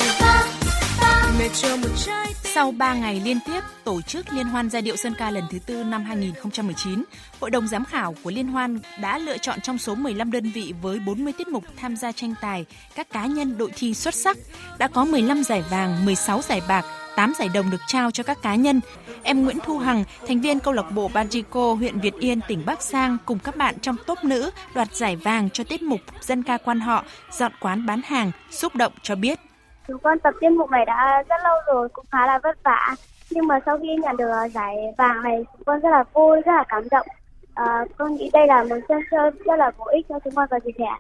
sau 2.55 2.73
3 2.73 2.95
ngày 2.95 3.23
liên 3.25 3.39
tiếp 3.47 3.61
tổ 3.85 4.03
chức 4.03 4.33
Liên 4.33 4.47
hoan 4.47 4.71
giai 4.71 4.83
điệu 4.83 4.97
Sơn 4.97 5.15
ca 5.19 5.31
lần 5.31 5.45
thứ 5.51 5.59
tư 5.59 5.85
năm 5.85 6.05
2019, 6.05 7.05
Hội 7.41 7.51
đồng 7.51 7.69
giám 7.69 7.85
khảo 7.85 8.15
của 8.23 8.31
Liên 8.31 8.49
hoan 8.49 8.79
đã 9.01 9.19
lựa 9.19 9.39
chọn 9.39 9.61
trong 9.61 9.79
số 9.79 9.95
15 9.95 10.31
đơn 10.31 10.51
vị 10.51 10.75
với 10.83 10.99
40 10.99 11.33
tiết 11.39 11.49
mục 11.49 11.65
tham 11.77 11.97
gia 11.97 12.13
tranh 12.13 12.35
tài 12.41 12.65
các 12.95 13.11
cá 13.11 13.27
nhân 13.27 13.59
đội 13.59 13.71
thi 13.77 13.95
xuất 13.95 14.15
sắc. 14.15 14.37
Đã 14.79 14.89
có 14.89 15.05
15 15.05 15.45
giải 15.45 15.63
vàng, 15.71 16.05
16 16.05 16.43
giải 16.43 16.63
bạc, 16.69 16.85
8 17.17 17.33
giải 17.39 17.49
đồng 17.55 17.71
được 17.71 17.81
trao 17.87 18.11
cho 18.11 18.23
các 18.23 18.43
cá 18.43 18.55
nhân. 18.55 18.81
Em 19.23 19.45
Nguyễn 19.45 19.59
Thu 19.65 19.79
Hằng, 19.79 20.05
thành 20.27 20.41
viên 20.41 20.61
câu 20.61 20.75
lạc 20.75 20.91
bộ 20.91 21.11
Banjico 21.15 21.75
huyện 21.75 22.01
Việt 22.01 22.15
Yên, 22.21 22.41
tỉnh 22.49 22.63
Bắc 22.67 22.83
Giang 22.83 23.17
cùng 23.25 23.39
các 23.39 23.57
bạn 23.57 23.75
trong 23.83 23.97
top 24.07 24.25
nữ 24.25 24.51
đoạt 24.75 24.95
giải 24.95 25.17
vàng 25.17 25.51
cho 25.51 25.65
tiết 25.65 25.83
mục 25.83 26.01
dân 26.21 26.43
ca 26.43 26.57
quan 26.57 26.81
họ, 26.81 27.05
dọn 27.33 27.53
quán 27.61 27.87
bán 27.87 28.01
hàng, 28.05 28.31
xúc 28.51 28.75
động 28.77 28.93
cho 29.03 29.15
biết. 29.15 29.44
Chúng 29.89 29.99
con 29.99 30.19
tập 30.19 30.35
tiết 30.41 30.51
mục 30.51 30.71
này 30.71 30.85
đã 30.85 31.23
rất 31.29 31.37
lâu 31.45 31.57
rồi, 31.67 31.89
cũng 31.89 32.05
khá 32.13 32.27
là 32.27 32.39
vất 32.43 32.63
vả. 32.63 32.95
Nhưng 33.31 33.47
mà 33.47 33.61
sau 33.67 33.79
khi 33.79 33.89
nhận 34.03 34.17
được 34.17 34.31
giải 34.55 34.77
vàng 34.99 35.23
này, 35.23 35.45
chúng 35.53 35.65
con 35.65 35.81
rất 35.81 35.91
là 35.91 36.05
vui, 36.13 36.41
rất 36.47 36.53
là 36.53 36.65
cảm 36.69 36.83
động. 36.91 37.07
À, 37.55 37.85
con 37.99 38.15
nghĩ 38.15 38.31
đây 38.33 38.47
là 38.47 38.65
một 38.65 38.77
sân 38.89 38.99
chơi 39.11 39.31
rất 39.45 39.57
là 39.59 39.71
bổ 39.79 39.85
ích 39.95 40.07
cho 40.09 40.19
chúng 40.25 40.35
con 40.35 40.49
và 40.51 40.59
dịp 40.65 40.75
hè. 40.79 40.91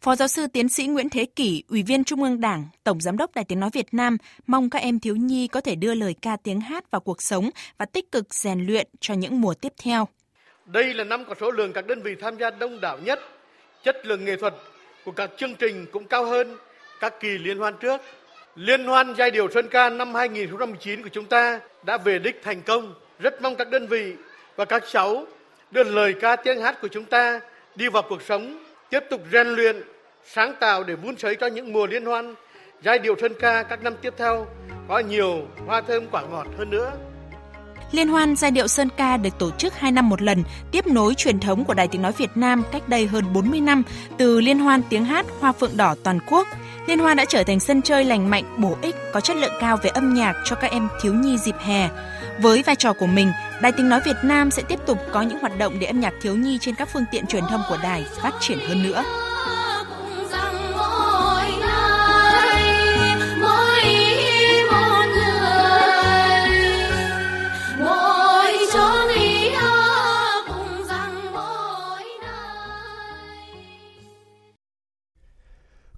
Phó 0.00 0.16
giáo 0.16 0.28
sư 0.28 0.46
tiến 0.46 0.68
sĩ 0.68 0.86
Nguyễn 0.86 1.08
Thế 1.08 1.24
Kỷ, 1.24 1.62
Ủy 1.68 1.82
viên 1.82 2.04
Trung 2.04 2.22
ương 2.22 2.40
Đảng, 2.40 2.64
Tổng 2.84 3.00
Giám 3.00 3.16
đốc 3.16 3.34
Đài 3.34 3.44
Tiếng 3.44 3.60
Nói 3.60 3.70
Việt 3.72 3.94
Nam 3.94 4.16
mong 4.46 4.70
các 4.70 4.82
em 4.82 5.00
thiếu 5.00 5.16
nhi 5.16 5.48
có 5.48 5.60
thể 5.60 5.74
đưa 5.74 5.94
lời 5.94 6.14
ca 6.22 6.36
tiếng 6.42 6.60
hát 6.60 6.90
vào 6.90 7.00
cuộc 7.00 7.22
sống 7.22 7.50
và 7.78 7.86
tích 7.86 8.12
cực 8.12 8.34
rèn 8.34 8.66
luyện 8.66 8.86
cho 9.00 9.14
những 9.14 9.40
mùa 9.40 9.54
tiếp 9.54 9.72
theo. 9.82 10.08
Đây 10.66 10.94
là 10.94 11.04
năm 11.04 11.24
có 11.28 11.34
số 11.40 11.50
lượng 11.50 11.72
các 11.72 11.86
đơn 11.86 12.02
vị 12.02 12.14
tham 12.20 12.36
gia 12.38 12.50
đông 12.50 12.80
đảo 12.80 12.98
nhất, 12.98 13.18
chất 13.84 14.06
lượng 14.06 14.24
nghệ 14.24 14.36
thuật 14.36 14.54
của 15.04 15.12
các 15.12 15.30
chương 15.36 15.54
trình 15.54 15.86
cũng 15.92 16.04
cao 16.04 16.24
hơn 16.24 16.56
các 17.00 17.20
kỳ 17.20 17.38
liên 17.38 17.58
hoan 17.58 17.74
trước. 17.80 18.00
Liên 18.56 18.84
hoan 18.84 19.14
giai 19.18 19.30
điệu 19.30 19.50
Sơn 19.50 19.68
Ca 19.70 19.90
năm 19.90 20.14
2019 20.14 21.02
của 21.02 21.08
chúng 21.12 21.24
ta 21.24 21.60
đã 21.82 21.96
về 21.96 22.18
đích 22.18 22.40
thành 22.44 22.62
công. 22.62 22.94
Rất 23.18 23.42
mong 23.42 23.56
các 23.56 23.70
đơn 23.70 23.86
vị 23.86 24.14
và 24.56 24.64
các 24.64 24.84
cháu 24.90 25.26
đưa 25.70 25.84
lời 25.84 26.14
ca 26.20 26.36
tiếng 26.36 26.60
hát 26.60 26.80
của 26.82 26.88
chúng 26.88 27.04
ta 27.04 27.40
đi 27.74 27.88
vào 27.88 28.02
cuộc 28.08 28.22
sống, 28.22 28.58
tiếp 28.90 29.00
tục 29.10 29.20
rèn 29.32 29.46
luyện, 29.46 29.82
sáng 30.24 30.54
tạo 30.60 30.84
để 30.84 30.94
vun 30.94 31.16
sới 31.16 31.36
cho 31.36 31.46
những 31.46 31.72
mùa 31.72 31.86
liên 31.86 32.04
hoan 32.04 32.34
giai 32.84 32.98
điệu 32.98 33.14
Sơn 33.20 33.32
Ca 33.40 33.62
các 33.62 33.82
năm 33.82 33.94
tiếp 34.02 34.14
theo 34.18 34.46
có 34.88 34.98
nhiều 34.98 35.46
hoa 35.66 35.80
thơm 35.80 36.06
quả 36.10 36.22
ngọt 36.22 36.46
hơn 36.58 36.70
nữa. 36.70 36.92
Liên 37.92 38.08
hoan 38.08 38.36
giai 38.36 38.50
điệu 38.50 38.66
Sơn 38.66 38.88
Ca 38.96 39.16
được 39.16 39.38
tổ 39.38 39.50
chức 39.50 39.74
2 39.74 39.92
năm 39.92 40.08
một 40.08 40.22
lần, 40.22 40.44
tiếp 40.72 40.86
nối 40.86 41.14
truyền 41.14 41.40
thống 41.40 41.64
của 41.64 41.74
Đài 41.74 41.88
Tiếng 41.88 42.02
Nói 42.02 42.12
Việt 42.12 42.30
Nam 42.34 42.62
cách 42.72 42.88
đây 42.88 43.06
hơn 43.06 43.24
40 43.32 43.60
năm 43.60 43.82
từ 44.18 44.40
Liên 44.40 44.58
hoan 44.58 44.82
tiếng 44.90 45.04
hát 45.04 45.26
Hoa 45.40 45.52
Phượng 45.52 45.76
Đỏ 45.76 45.94
toàn 46.04 46.18
quốc– 46.30 46.48
Liên 46.88 46.98
hoan 46.98 47.16
đã 47.16 47.24
trở 47.28 47.44
thành 47.44 47.60
sân 47.60 47.82
chơi 47.82 48.04
lành 48.04 48.30
mạnh, 48.30 48.44
bổ 48.56 48.76
ích, 48.82 48.96
có 49.12 49.20
chất 49.20 49.36
lượng 49.36 49.52
cao 49.60 49.76
về 49.82 49.90
âm 49.90 50.14
nhạc 50.14 50.34
cho 50.44 50.56
các 50.56 50.70
em 50.70 50.88
thiếu 51.02 51.14
nhi 51.14 51.38
dịp 51.38 51.54
hè. 51.58 51.88
Với 52.38 52.62
vai 52.62 52.76
trò 52.76 52.92
của 52.92 53.06
mình, 53.06 53.32
Đài 53.62 53.72
Tiếng 53.72 53.88
Nói 53.88 54.00
Việt 54.06 54.16
Nam 54.22 54.50
sẽ 54.50 54.62
tiếp 54.62 54.78
tục 54.86 54.98
có 55.12 55.22
những 55.22 55.38
hoạt 55.38 55.58
động 55.58 55.78
để 55.78 55.86
âm 55.86 56.00
nhạc 56.00 56.14
thiếu 56.22 56.36
nhi 56.36 56.58
trên 56.60 56.74
các 56.74 56.88
phương 56.92 57.04
tiện 57.10 57.26
truyền 57.26 57.44
thông 57.50 57.62
của 57.68 57.78
đài 57.82 58.04
phát 58.22 58.32
triển 58.40 58.58
hơn 58.68 58.82
nữa. 58.82 59.04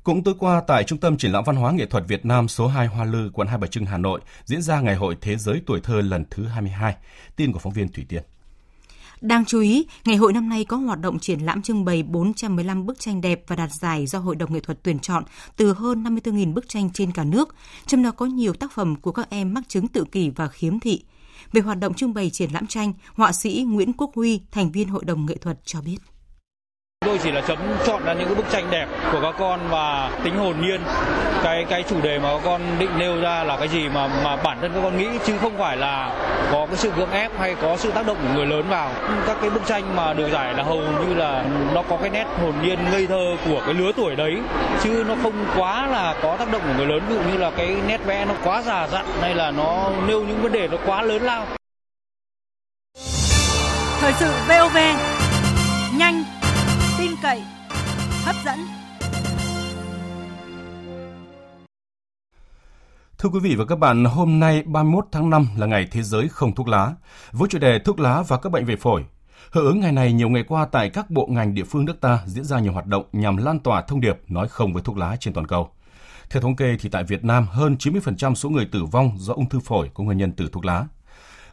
Cũng 0.02 0.24
tối 0.24 0.34
qua 0.38 0.62
tại 0.66 0.84
Trung 0.84 0.98
tâm 0.98 1.16
Triển 1.16 1.32
lãm 1.32 1.44
Văn 1.44 1.56
hóa 1.56 1.72
Nghệ 1.72 1.86
thuật 1.86 2.04
Việt 2.08 2.26
Nam 2.26 2.48
số 2.48 2.66
2 2.66 2.86
Hoa 2.86 3.04
Lư, 3.04 3.30
quận 3.32 3.48
Hai 3.48 3.58
Bà 3.58 3.66
Trưng, 3.66 3.86
Hà 3.86 3.98
Nội 3.98 4.20
diễn 4.44 4.62
ra 4.62 4.80
Ngày 4.80 4.96
hội 4.96 5.16
Thế 5.20 5.36
giới 5.36 5.62
tuổi 5.66 5.80
thơ 5.80 6.00
lần 6.00 6.24
thứ 6.30 6.44
22. 6.44 6.94
Tin 7.36 7.52
của 7.52 7.58
phóng 7.58 7.72
viên 7.72 7.88
Thủy 7.88 8.06
Tiên. 8.08 8.22
Đáng 9.20 9.44
chú 9.44 9.60
ý, 9.60 9.86
ngày 10.04 10.16
hội 10.16 10.32
năm 10.32 10.48
nay 10.48 10.64
có 10.64 10.76
hoạt 10.76 11.00
động 11.00 11.18
triển 11.18 11.40
lãm 11.40 11.62
trưng 11.62 11.84
bày 11.84 12.02
415 12.02 12.86
bức 12.86 12.98
tranh 12.98 13.20
đẹp 13.20 13.42
và 13.46 13.56
đạt 13.56 13.72
giải 13.72 14.06
do 14.06 14.18
Hội 14.18 14.36
đồng 14.36 14.52
Nghệ 14.52 14.60
thuật 14.60 14.82
tuyển 14.82 14.98
chọn 14.98 15.24
từ 15.56 15.72
hơn 15.72 16.04
54.000 16.04 16.54
bức 16.54 16.68
tranh 16.68 16.90
trên 16.90 17.12
cả 17.12 17.24
nước, 17.24 17.54
trong 17.86 18.02
đó 18.02 18.10
có 18.10 18.26
nhiều 18.26 18.52
tác 18.52 18.72
phẩm 18.72 18.96
của 18.96 19.12
các 19.12 19.30
em 19.30 19.54
mắc 19.54 19.64
chứng 19.68 19.88
tự 19.88 20.04
kỷ 20.12 20.30
và 20.30 20.48
khiếm 20.48 20.80
thị. 20.80 21.04
Về 21.52 21.60
hoạt 21.60 21.78
động 21.78 21.94
trưng 21.94 22.14
bày 22.14 22.30
triển 22.30 22.50
lãm 22.52 22.66
tranh, 22.66 22.92
họa 23.14 23.32
sĩ 23.32 23.64
Nguyễn 23.68 23.92
Quốc 23.92 24.10
Huy, 24.14 24.40
thành 24.50 24.72
viên 24.72 24.88
Hội 24.88 25.04
đồng 25.04 25.26
Nghệ 25.26 25.36
thuật 25.36 25.58
cho 25.64 25.80
biết. 25.80 25.98
Tôi 27.06 27.18
chỉ 27.22 27.30
là 27.30 27.40
chấm 27.40 27.58
chọn 27.86 28.04
ra 28.04 28.12
những 28.12 28.26
cái 28.26 28.34
bức 28.34 28.50
tranh 28.50 28.70
đẹp 28.70 28.86
của 29.12 29.20
các 29.22 29.34
con 29.38 29.60
và 29.70 30.10
tính 30.24 30.36
hồn 30.36 30.56
nhiên. 30.60 30.80
Cái 31.42 31.66
cái 31.70 31.84
chủ 31.88 32.00
đề 32.00 32.18
mà 32.18 32.28
các 32.32 32.40
con 32.44 32.60
định 32.78 32.90
nêu 32.98 33.20
ra 33.20 33.44
là 33.44 33.56
cái 33.56 33.68
gì 33.68 33.88
mà 33.88 34.08
mà 34.24 34.36
bản 34.36 34.58
thân 34.60 34.72
các 34.74 34.80
con 34.82 34.98
nghĩ, 34.98 35.08
chứ 35.26 35.38
không 35.42 35.58
phải 35.58 35.76
là 35.76 36.14
có 36.52 36.66
cái 36.66 36.76
sự 36.76 36.90
cưỡng 36.96 37.10
ép 37.10 37.38
hay 37.38 37.54
có 37.62 37.76
sự 37.76 37.90
tác 37.90 38.06
động 38.06 38.16
của 38.22 38.34
người 38.34 38.46
lớn 38.46 38.64
vào. 38.68 38.90
Các 39.26 39.36
cái 39.40 39.50
bức 39.50 39.66
tranh 39.66 39.96
mà 39.96 40.12
được 40.12 40.28
giải 40.32 40.54
là 40.54 40.62
hầu 40.62 40.80
như 40.80 41.14
là 41.14 41.44
nó 41.74 41.82
có 41.82 41.96
cái 41.96 42.10
nét 42.10 42.26
hồn 42.42 42.54
nhiên 42.62 42.78
ngây 42.92 43.06
thơ 43.06 43.36
của 43.48 43.62
cái 43.66 43.74
lứa 43.74 43.92
tuổi 43.96 44.16
đấy, 44.16 44.36
chứ 44.82 45.04
nó 45.08 45.14
không 45.22 45.44
quá 45.56 45.86
là 45.86 46.14
có 46.22 46.36
tác 46.36 46.52
động 46.52 46.62
của 46.66 46.74
người 46.76 46.86
lớn 46.86 47.02
ví 47.08 47.14
dụ 47.14 47.20
như 47.20 47.38
là 47.38 47.50
cái 47.56 47.76
nét 47.86 48.00
vẽ 48.06 48.24
nó 48.24 48.34
quá 48.44 48.62
già 48.62 48.88
dặn 48.92 49.04
hay 49.20 49.34
là 49.34 49.50
nó 49.50 49.90
nêu 50.06 50.20
những 50.20 50.42
vấn 50.42 50.52
đề 50.52 50.68
nó 50.68 50.76
quá 50.86 51.02
lớn 51.02 51.22
lao. 51.22 51.46
Thời 54.00 54.12
sự 54.12 54.32
VOV 54.48 54.76
nhanh 55.96 56.24
cậy, 57.22 57.42
hấp 58.24 58.36
dẫn. 58.44 58.58
Thưa 63.18 63.28
quý 63.28 63.40
vị 63.40 63.54
và 63.54 63.64
các 63.64 63.78
bạn, 63.78 64.04
hôm 64.04 64.40
nay 64.40 64.62
31 64.62 65.04
tháng 65.12 65.30
5 65.30 65.46
là 65.56 65.66
ngày 65.66 65.88
Thế 65.90 66.02
giới 66.02 66.28
không 66.28 66.54
thuốc 66.54 66.68
lá, 66.68 66.94
với 67.32 67.48
chủ 67.48 67.58
đề 67.58 67.78
thuốc 67.78 68.00
lá 68.00 68.22
và 68.28 68.38
các 68.38 68.52
bệnh 68.52 68.64
về 68.64 68.76
phổi. 68.76 69.04
Hưởng 69.50 69.66
ứng 69.66 69.80
ngày 69.80 69.92
này, 69.92 70.12
nhiều 70.12 70.28
ngày 70.28 70.44
qua 70.48 70.66
tại 70.72 70.90
các 70.90 71.10
bộ 71.10 71.26
ngành 71.30 71.54
địa 71.54 71.64
phương 71.64 71.84
nước 71.84 72.00
ta 72.00 72.18
diễn 72.26 72.44
ra 72.44 72.60
nhiều 72.60 72.72
hoạt 72.72 72.86
động 72.86 73.04
nhằm 73.12 73.36
lan 73.36 73.58
tỏa 73.58 73.82
thông 73.82 74.00
điệp 74.00 74.18
nói 74.28 74.48
không 74.48 74.72
với 74.72 74.82
thuốc 74.82 74.96
lá 74.96 75.16
trên 75.20 75.34
toàn 75.34 75.46
cầu. 75.46 75.70
Theo 76.30 76.42
thống 76.42 76.56
kê 76.56 76.76
thì 76.80 76.88
tại 76.88 77.04
Việt 77.04 77.24
Nam, 77.24 77.46
hơn 77.50 77.76
90% 77.78 78.34
số 78.34 78.48
người 78.48 78.68
tử 78.72 78.84
vong 78.84 79.12
do 79.18 79.34
ung 79.34 79.48
thư 79.48 79.60
phổi 79.60 79.90
có 79.94 80.04
nguyên 80.04 80.18
nhân 80.18 80.32
từ 80.32 80.48
thuốc 80.52 80.64
lá. 80.64 80.86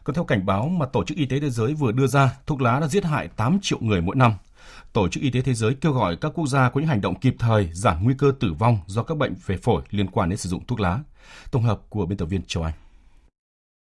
Còn 0.04 0.14
theo 0.14 0.24
cảnh 0.24 0.46
báo 0.46 0.68
mà 0.68 0.86
Tổ 0.86 1.04
chức 1.04 1.16
Y 1.18 1.26
tế 1.26 1.40
Thế 1.40 1.50
giới 1.50 1.74
vừa 1.74 1.92
đưa 1.92 2.06
ra, 2.06 2.36
thuốc 2.46 2.60
lá 2.60 2.80
đã 2.80 2.88
giết 2.88 3.04
hại 3.04 3.28
8 3.28 3.58
triệu 3.62 3.78
người 3.80 4.00
mỗi 4.00 4.16
năm 4.16 4.32
Tổ 4.92 5.08
chức 5.08 5.22
Y 5.22 5.30
tế 5.30 5.40
Thế 5.40 5.54
giới 5.54 5.74
kêu 5.74 5.92
gọi 5.92 6.16
các 6.16 6.32
quốc 6.34 6.46
gia 6.46 6.70
có 6.70 6.80
những 6.80 6.88
hành 6.88 7.00
động 7.00 7.20
kịp 7.20 7.34
thời 7.38 7.70
giảm 7.72 8.04
nguy 8.04 8.14
cơ 8.18 8.32
tử 8.40 8.52
vong 8.52 8.78
do 8.86 9.02
các 9.02 9.18
bệnh 9.18 9.34
về 9.46 9.56
phổi 9.56 9.82
liên 9.90 10.06
quan 10.06 10.28
đến 10.28 10.38
sử 10.38 10.48
dụng 10.48 10.66
thuốc 10.66 10.80
lá. 10.80 11.00
Tổng 11.50 11.62
hợp 11.62 11.80
của 11.88 12.06
biên 12.06 12.18
tập 12.18 12.26
viên 12.26 12.42
Châu 12.42 12.62
Anh. 12.62 12.74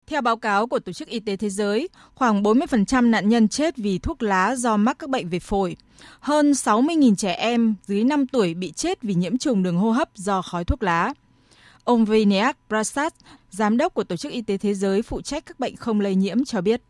Theo 0.07 0.21
báo 0.21 0.37
cáo 0.37 0.67
của 0.67 0.79
Tổ 0.79 0.91
chức 0.91 1.07
Y 1.07 1.19
tế 1.19 1.35
Thế 1.35 1.49
giới, 1.49 1.89
khoảng 2.15 2.43
40% 2.43 3.09
nạn 3.09 3.29
nhân 3.29 3.47
chết 3.47 3.77
vì 3.77 3.99
thuốc 3.99 4.23
lá 4.23 4.55
do 4.55 4.77
mắc 4.77 4.99
các 4.99 5.09
bệnh 5.09 5.29
về 5.29 5.39
phổi. 5.39 5.75
Hơn 6.19 6.51
60.000 6.51 7.15
trẻ 7.15 7.33
em 7.33 7.75
dưới 7.87 8.03
5 8.03 8.27
tuổi 8.27 8.53
bị 8.53 8.71
chết 8.71 9.01
vì 9.01 9.13
nhiễm 9.13 9.37
trùng 9.37 9.63
đường 9.63 9.77
hô 9.77 9.91
hấp 9.91 10.09
do 10.15 10.41
khói 10.41 10.63
thuốc 10.63 10.83
lá. 10.83 11.13
Ông 11.83 12.05
Vinayak 12.05 12.57
Prasad, 12.67 13.13
giám 13.51 13.77
đốc 13.77 13.93
của 13.93 14.03
Tổ 14.03 14.15
chức 14.15 14.31
Y 14.31 14.41
tế 14.41 14.57
Thế 14.57 14.73
giới 14.73 15.01
phụ 15.01 15.21
trách 15.21 15.45
các 15.45 15.59
bệnh 15.59 15.75
không 15.75 16.01
lây 16.01 16.15
nhiễm 16.15 16.45
cho 16.45 16.61
biết. 16.61 16.81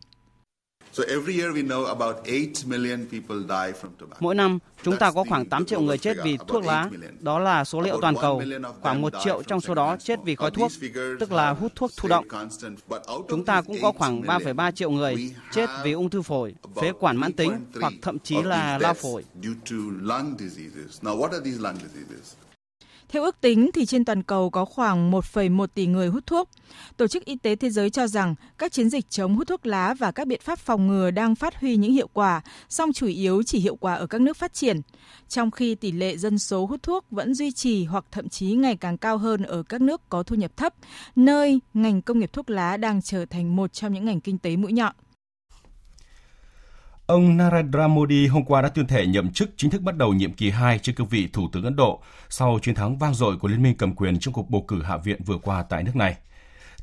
Mỗi 4.20 4.36
năm, 4.36 4.60
chúng 4.84 4.98
ta 4.98 5.12
có 5.12 5.24
khoảng 5.30 5.46
8 5.46 5.66
triệu 5.66 5.82
người 5.82 5.98
chết 5.98 6.18
vì 6.24 6.38
thuốc 6.48 6.66
lá. 6.66 6.90
Đó 7.20 7.40
là 7.40 7.64
số 7.64 7.82
liệu 7.82 8.02
toàn 8.02 8.16
cầu. 8.22 8.42
Khoảng 8.82 9.02
1 9.02 9.14
triệu 9.24 9.44
trong 9.48 9.62
số 9.62 9.74
đó 9.74 9.98
chết 9.98 10.20
vì 10.24 10.36
khói 10.36 10.52
thuốc, 10.52 10.72
tức 11.20 11.32
là 11.32 11.50
hút 11.50 11.72
thuốc 11.76 11.92
thụ 11.98 12.08
động. 12.08 12.26
Chúng 13.30 13.46
ta 13.46 13.62
cũng 13.62 13.78
có 13.82 13.92
khoảng 13.92 14.22
3,3 14.22 14.72
triệu 14.72 14.92
người 14.92 15.36
chết 15.52 15.70
vì 15.84 15.92
ung 15.92 16.10
thư 16.10 16.22
phổi, 16.22 16.56
phế 16.82 16.92
quản 17.00 17.18
mãn 17.18 17.34
tính 17.34 17.52
hoặc 17.82 17.94
thậm 18.02 18.20
chí 18.20 18.42
là 18.42 18.78
lao 18.78 18.94
phổi. 18.94 19.24
Theo 23.10 23.24
ước 23.24 23.42
tính 23.42 23.70
thì 23.74 23.86
trên 23.86 24.06
toàn 24.06 24.24
cầu 24.24 24.50
có 24.50 24.66
khoảng 24.66 25.12
1,1 25.12 25.68
tỷ 25.68 25.86
người 25.86 26.08
hút 26.08 26.26
thuốc. 26.26 26.50
Tổ 26.98 27.08
chức 27.08 27.26
Y 27.26 27.36
tế 27.36 27.56
Thế 27.56 27.70
giới 27.70 27.90
cho 27.90 28.08
rằng 28.08 28.36
các 28.58 28.72
chiến 28.72 28.90
dịch 28.90 29.10
chống 29.10 29.36
hút 29.36 29.48
thuốc 29.48 29.66
lá 29.66 29.94
và 29.94 30.12
các 30.12 30.28
biện 30.28 30.40
pháp 30.44 30.60
phòng 30.60 30.88
ngừa 30.88 31.12
đang 31.12 31.36
phát 31.36 31.56
huy 31.56 31.76
những 31.76 31.94
hiệu 31.94 32.08
quả, 32.14 32.42
song 32.70 32.94
chủ 32.94 33.08
yếu 33.08 33.44
chỉ 33.44 33.60
hiệu 33.60 33.76
quả 33.76 33.94
ở 33.94 34.08
các 34.08 34.22
nước 34.22 34.38
phát 34.38 34.54
triển, 34.54 34.82
trong 35.28 35.52
khi 35.52 35.76
tỷ 35.76 35.92
lệ 35.92 36.18
dân 36.18 36.40
số 36.40 36.66
hút 36.66 36.84
thuốc 36.84 37.06
vẫn 37.12 37.34
duy 37.34 37.52
trì 37.52 37.86
hoặc 37.86 38.06
thậm 38.12 38.30
chí 38.30 38.52
ngày 38.52 38.76
càng 38.76 38.98
cao 38.98 39.18
hơn 39.18 39.44
ở 39.44 39.64
các 39.64 39.82
nước 39.82 40.10
có 40.10 40.24
thu 40.24 40.36
nhập 40.36 40.58
thấp, 40.58 40.74
nơi 41.16 41.60
ngành 41.74 42.02
công 42.02 42.20
nghiệp 42.20 42.34
thuốc 42.34 42.50
lá 42.50 42.78
đang 42.78 43.02
trở 43.02 43.26
thành 43.26 43.56
một 43.56 43.74
trong 43.74 43.94
những 43.94 44.06
ngành 44.06 44.22
kinh 44.22 44.38
tế 44.38 44.56
mũi 44.56 44.74
nhọn. 44.74 44.96
Ông 47.10 47.38
Narendra 47.38 47.88
Modi 47.88 48.28
hôm 48.28 48.44
qua 48.46 48.62
đã 48.62 48.70
tuyên 48.70 48.88
thệ 48.88 49.06
nhậm 49.06 49.32
chức 49.32 49.50
chính 49.58 49.72
thức 49.72 49.82
bắt 49.82 49.98
đầu 49.98 50.14
nhiệm 50.14 50.34
kỳ 50.34 50.50
2 50.50 50.80
trên 50.80 50.96
cương 50.96 51.08
vị 51.08 51.28
Thủ 51.34 51.50
tướng 51.52 51.64
Ấn 51.64 51.76
Độ 51.76 52.02
sau 52.30 52.60
chiến 52.62 52.76
thắng 52.76 52.98
vang 52.98 53.14
dội 53.14 53.38
của 53.38 53.48
Liên 53.48 53.64
minh 53.64 53.76
cầm 53.78 53.96
quyền 53.96 54.20
trong 54.20 54.34
cuộc 54.34 54.50
bầu 54.50 54.66
cử 54.68 54.84
Hạ 54.84 54.98
viện 54.98 55.22
vừa 55.26 55.38
qua 55.38 55.64
tại 55.64 55.84
nước 55.84 55.96
này. 55.96 56.18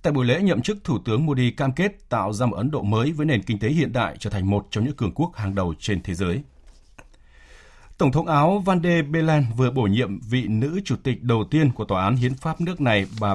Tại 0.02 0.12
buổi 0.12 0.26
lễ 0.26 0.42
nhậm 0.42 0.62
chức, 0.62 0.84
Thủ 0.84 0.98
tướng 1.04 1.26
Modi 1.26 1.50
cam 1.50 1.72
kết 1.72 2.08
tạo 2.08 2.32
ra 2.32 2.46
một 2.46 2.56
Ấn 2.56 2.70
Độ 2.70 2.82
mới 2.82 3.12
với 3.12 3.26
nền 3.26 3.42
kinh 3.42 3.58
tế 3.58 3.68
hiện 3.68 3.92
đại 3.92 4.16
trở 4.18 4.30
thành 4.30 4.50
một 4.50 4.66
trong 4.70 4.84
những 4.84 4.96
cường 4.96 5.12
quốc 5.14 5.36
hàng 5.36 5.54
đầu 5.54 5.74
trên 5.78 6.02
thế 6.02 6.14
giới. 6.14 6.42
Tổng 7.98 8.12
thống 8.12 8.26
Áo 8.26 8.58
Van 8.58 8.82
der 8.82 9.04
Bellen 9.10 9.46
vừa 9.56 9.70
bổ 9.70 9.82
nhiệm 9.82 10.20
vị 10.20 10.46
nữ 10.48 10.80
chủ 10.84 10.96
tịch 11.02 11.22
đầu 11.22 11.44
tiên 11.50 11.72
của 11.72 11.84
Tòa 11.84 12.04
án 12.04 12.16
Hiến 12.16 12.34
pháp 12.34 12.60
nước 12.60 12.80
này 12.80 13.06
bà 13.20 13.34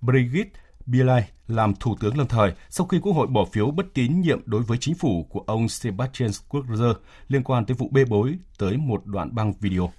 Brigitte 0.00 0.60
Bierlein 0.86 1.24
làm 1.48 1.74
thủ 1.74 1.96
tướng 2.00 2.18
lâm 2.18 2.26
thời 2.26 2.52
sau 2.70 2.86
khi 2.86 2.98
Quốc 3.02 3.12
hội 3.12 3.26
bỏ 3.26 3.44
phiếu 3.52 3.70
bất 3.70 3.86
tín 3.94 4.20
nhiệm 4.20 4.40
đối 4.46 4.62
với 4.62 4.78
chính 4.78 4.94
phủ 4.94 5.26
của 5.30 5.40
ông 5.46 5.68
Sebastian 5.68 6.30
Kurz 6.48 6.94
liên 7.28 7.44
quan 7.44 7.66
tới 7.66 7.74
vụ 7.74 7.88
bê 7.90 8.04
bối 8.04 8.38
tới 8.58 8.76
một 8.76 9.06
đoạn 9.06 9.34
băng 9.34 9.52
video. 9.60 9.92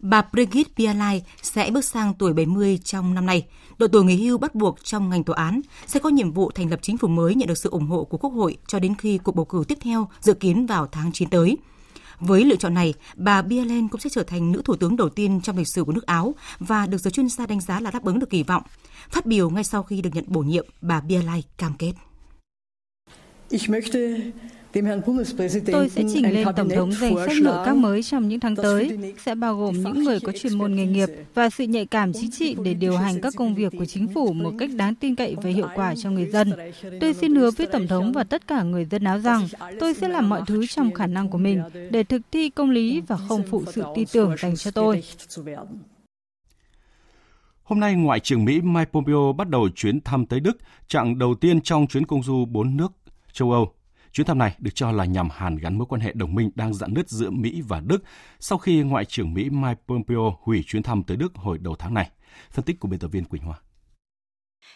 Bà 0.00 0.22
Brigitte 0.32 0.72
Bierlein 0.76 1.22
sẽ 1.42 1.70
bước 1.70 1.84
sang 1.84 2.14
tuổi 2.14 2.32
70 2.32 2.78
trong 2.84 3.14
năm 3.14 3.26
nay. 3.26 3.46
Độ 3.78 3.88
tuổi 3.88 4.04
nghỉ 4.04 4.26
hưu 4.26 4.38
bắt 4.38 4.54
buộc 4.54 4.84
trong 4.84 5.10
ngành 5.10 5.24
tòa 5.24 5.36
án 5.36 5.60
sẽ 5.86 6.00
có 6.00 6.08
nhiệm 6.08 6.32
vụ 6.32 6.50
thành 6.50 6.70
lập 6.70 6.78
chính 6.82 6.98
phủ 6.98 7.08
mới 7.08 7.34
nhận 7.34 7.48
được 7.48 7.58
sự 7.58 7.70
ủng 7.70 7.86
hộ 7.86 8.04
của 8.04 8.18
Quốc 8.18 8.30
hội 8.30 8.56
cho 8.66 8.78
đến 8.78 8.94
khi 8.94 9.18
cuộc 9.18 9.34
bầu 9.34 9.44
cử 9.44 9.64
tiếp 9.68 9.78
theo 9.80 10.08
dự 10.20 10.34
kiến 10.34 10.66
vào 10.66 10.86
tháng 10.86 11.12
9 11.12 11.30
tới. 11.30 11.56
Với 12.20 12.44
lựa 12.44 12.56
chọn 12.56 12.74
này, 12.74 12.94
bà 13.16 13.42
Bierlein 13.42 13.88
cũng 13.88 14.00
sẽ 14.00 14.10
trở 14.10 14.22
thành 14.22 14.52
nữ 14.52 14.62
thủ 14.64 14.76
tướng 14.76 14.96
đầu 14.96 15.08
tiên 15.08 15.40
trong 15.42 15.58
lịch 15.58 15.68
sử 15.68 15.84
của 15.84 15.92
nước 15.92 16.06
Áo 16.06 16.34
và 16.58 16.86
được 16.86 16.98
giới 16.98 17.10
chuyên 17.10 17.28
gia 17.28 17.46
đánh 17.46 17.60
giá 17.60 17.80
là 17.80 17.90
đáp 17.90 18.04
ứng 18.04 18.18
được 18.18 18.30
kỳ 18.30 18.42
vọng. 18.42 18.62
Phát 19.10 19.26
biểu 19.26 19.50
ngay 19.50 19.64
sau 19.64 19.82
khi 19.82 20.02
được 20.02 20.10
nhận 20.14 20.24
bổ 20.26 20.40
nhiệm, 20.40 20.66
bà 20.80 21.00
Bierlein 21.00 21.42
cam 21.56 21.72
kết. 21.78 21.92
Tôi 25.72 25.88
sẽ 25.88 26.02
trình 26.12 26.34
lên 26.34 26.48
Tổng 26.56 26.68
thống 26.68 26.92
danh 26.92 27.16
sách 27.26 27.36
nội 27.42 27.66
các 27.66 27.76
mới 27.76 28.02
trong 28.02 28.28
những 28.28 28.40
tháng 28.40 28.56
tới, 28.56 28.98
sẽ 29.24 29.34
bao 29.34 29.56
gồm 29.56 29.82
những 29.82 30.04
người 30.04 30.20
có 30.20 30.32
chuyên 30.32 30.58
môn 30.58 30.74
nghề 30.74 30.86
nghiệp 30.86 31.08
và 31.34 31.50
sự 31.50 31.64
nhạy 31.64 31.86
cảm 31.86 32.12
chính 32.12 32.30
trị 32.30 32.56
để 32.64 32.74
điều 32.74 32.96
hành 32.96 33.20
các 33.20 33.34
công 33.36 33.54
việc 33.54 33.72
của 33.78 33.84
chính 33.84 34.08
phủ 34.08 34.32
một 34.32 34.52
cách 34.58 34.70
đáng 34.74 34.94
tin 34.94 35.14
cậy 35.14 35.36
và 35.42 35.50
hiệu 35.50 35.68
quả 35.74 35.94
cho 35.94 36.10
người 36.10 36.26
dân. 36.26 36.52
Tôi 37.00 37.14
xin 37.14 37.34
hứa 37.34 37.50
với 37.50 37.66
Tổng 37.66 37.86
thống 37.86 38.12
và 38.12 38.24
tất 38.24 38.46
cả 38.46 38.62
người 38.62 38.84
dân 38.84 39.04
Áo 39.04 39.18
rằng 39.18 39.48
tôi 39.80 39.94
sẽ 39.94 40.08
làm 40.08 40.28
mọi 40.28 40.42
thứ 40.46 40.66
trong 40.66 40.94
khả 40.94 41.06
năng 41.06 41.28
của 41.28 41.38
mình 41.38 41.62
để 41.90 42.02
thực 42.02 42.22
thi 42.32 42.50
công 42.50 42.70
lý 42.70 43.00
và 43.00 43.16
không 43.28 43.42
phụ 43.50 43.62
sự 43.72 43.82
tin 43.94 44.08
tưởng 44.12 44.34
dành 44.38 44.56
cho 44.56 44.70
tôi. 44.70 45.02
Hôm 47.62 47.80
nay, 47.80 47.94
Ngoại 47.94 48.20
trưởng 48.20 48.44
Mỹ 48.44 48.60
Mike 48.60 48.90
Pompeo 48.92 49.34
bắt 49.38 49.48
đầu 49.48 49.68
chuyến 49.74 50.00
thăm 50.00 50.26
tới 50.26 50.40
Đức, 50.40 50.58
chặng 50.88 51.18
đầu 51.18 51.34
tiên 51.34 51.60
trong 51.60 51.86
chuyến 51.86 52.06
công 52.06 52.22
du 52.22 52.44
bốn 52.44 52.76
nước 52.76 52.92
châu 53.32 53.52
Âu. 53.52 53.72
Chuyến 54.12 54.26
thăm 54.26 54.38
này 54.38 54.54
được 54.58 54.70
cho 54.74 54.92
là 54.92 55.04
nhằm 55.04 55.28
hàn 55.30 55.56
gắn 55.56 55.78
mối 55.78 55.86
quan 55.88 56.00
hệ 56.00 56.12
đồng 56.14 56.34
minh 56.34 56.50
đang 56.54 56.74
dạn 56.74 56.94
nứt 56.94 57.08
giữa 57.08 57.30
Mỹ 57.30 57.62
và 57.68 57.80
Đức 57.80 58.02
sau 58.40 58.58
khi 58.58 58.82
Ngoại 58.82 59.04
trưởng 59.04 59.34
Mỹ 59.34 59.50
Mike 59.50 59.80
Pompeo 59.86 60.38
hủy 60.42 60.64
chuyến 60.66 60.82
thăm 60.82 61.02
tới 61.02 61.16
Đức 61.16 61.34
hồi 61.34 61.58
đầu 61.58 61.76
tháng 61.78 61.94
này. 61.94 62.10
Phân 62.50 62.64
tích 62.64 62.80
của 62.80 62.88
biên 62.88 63.00
tập 63.00 63.08
viên 63.08 63.24
Quỳnh 63.24 63.42
Hoa. 63.42 63.58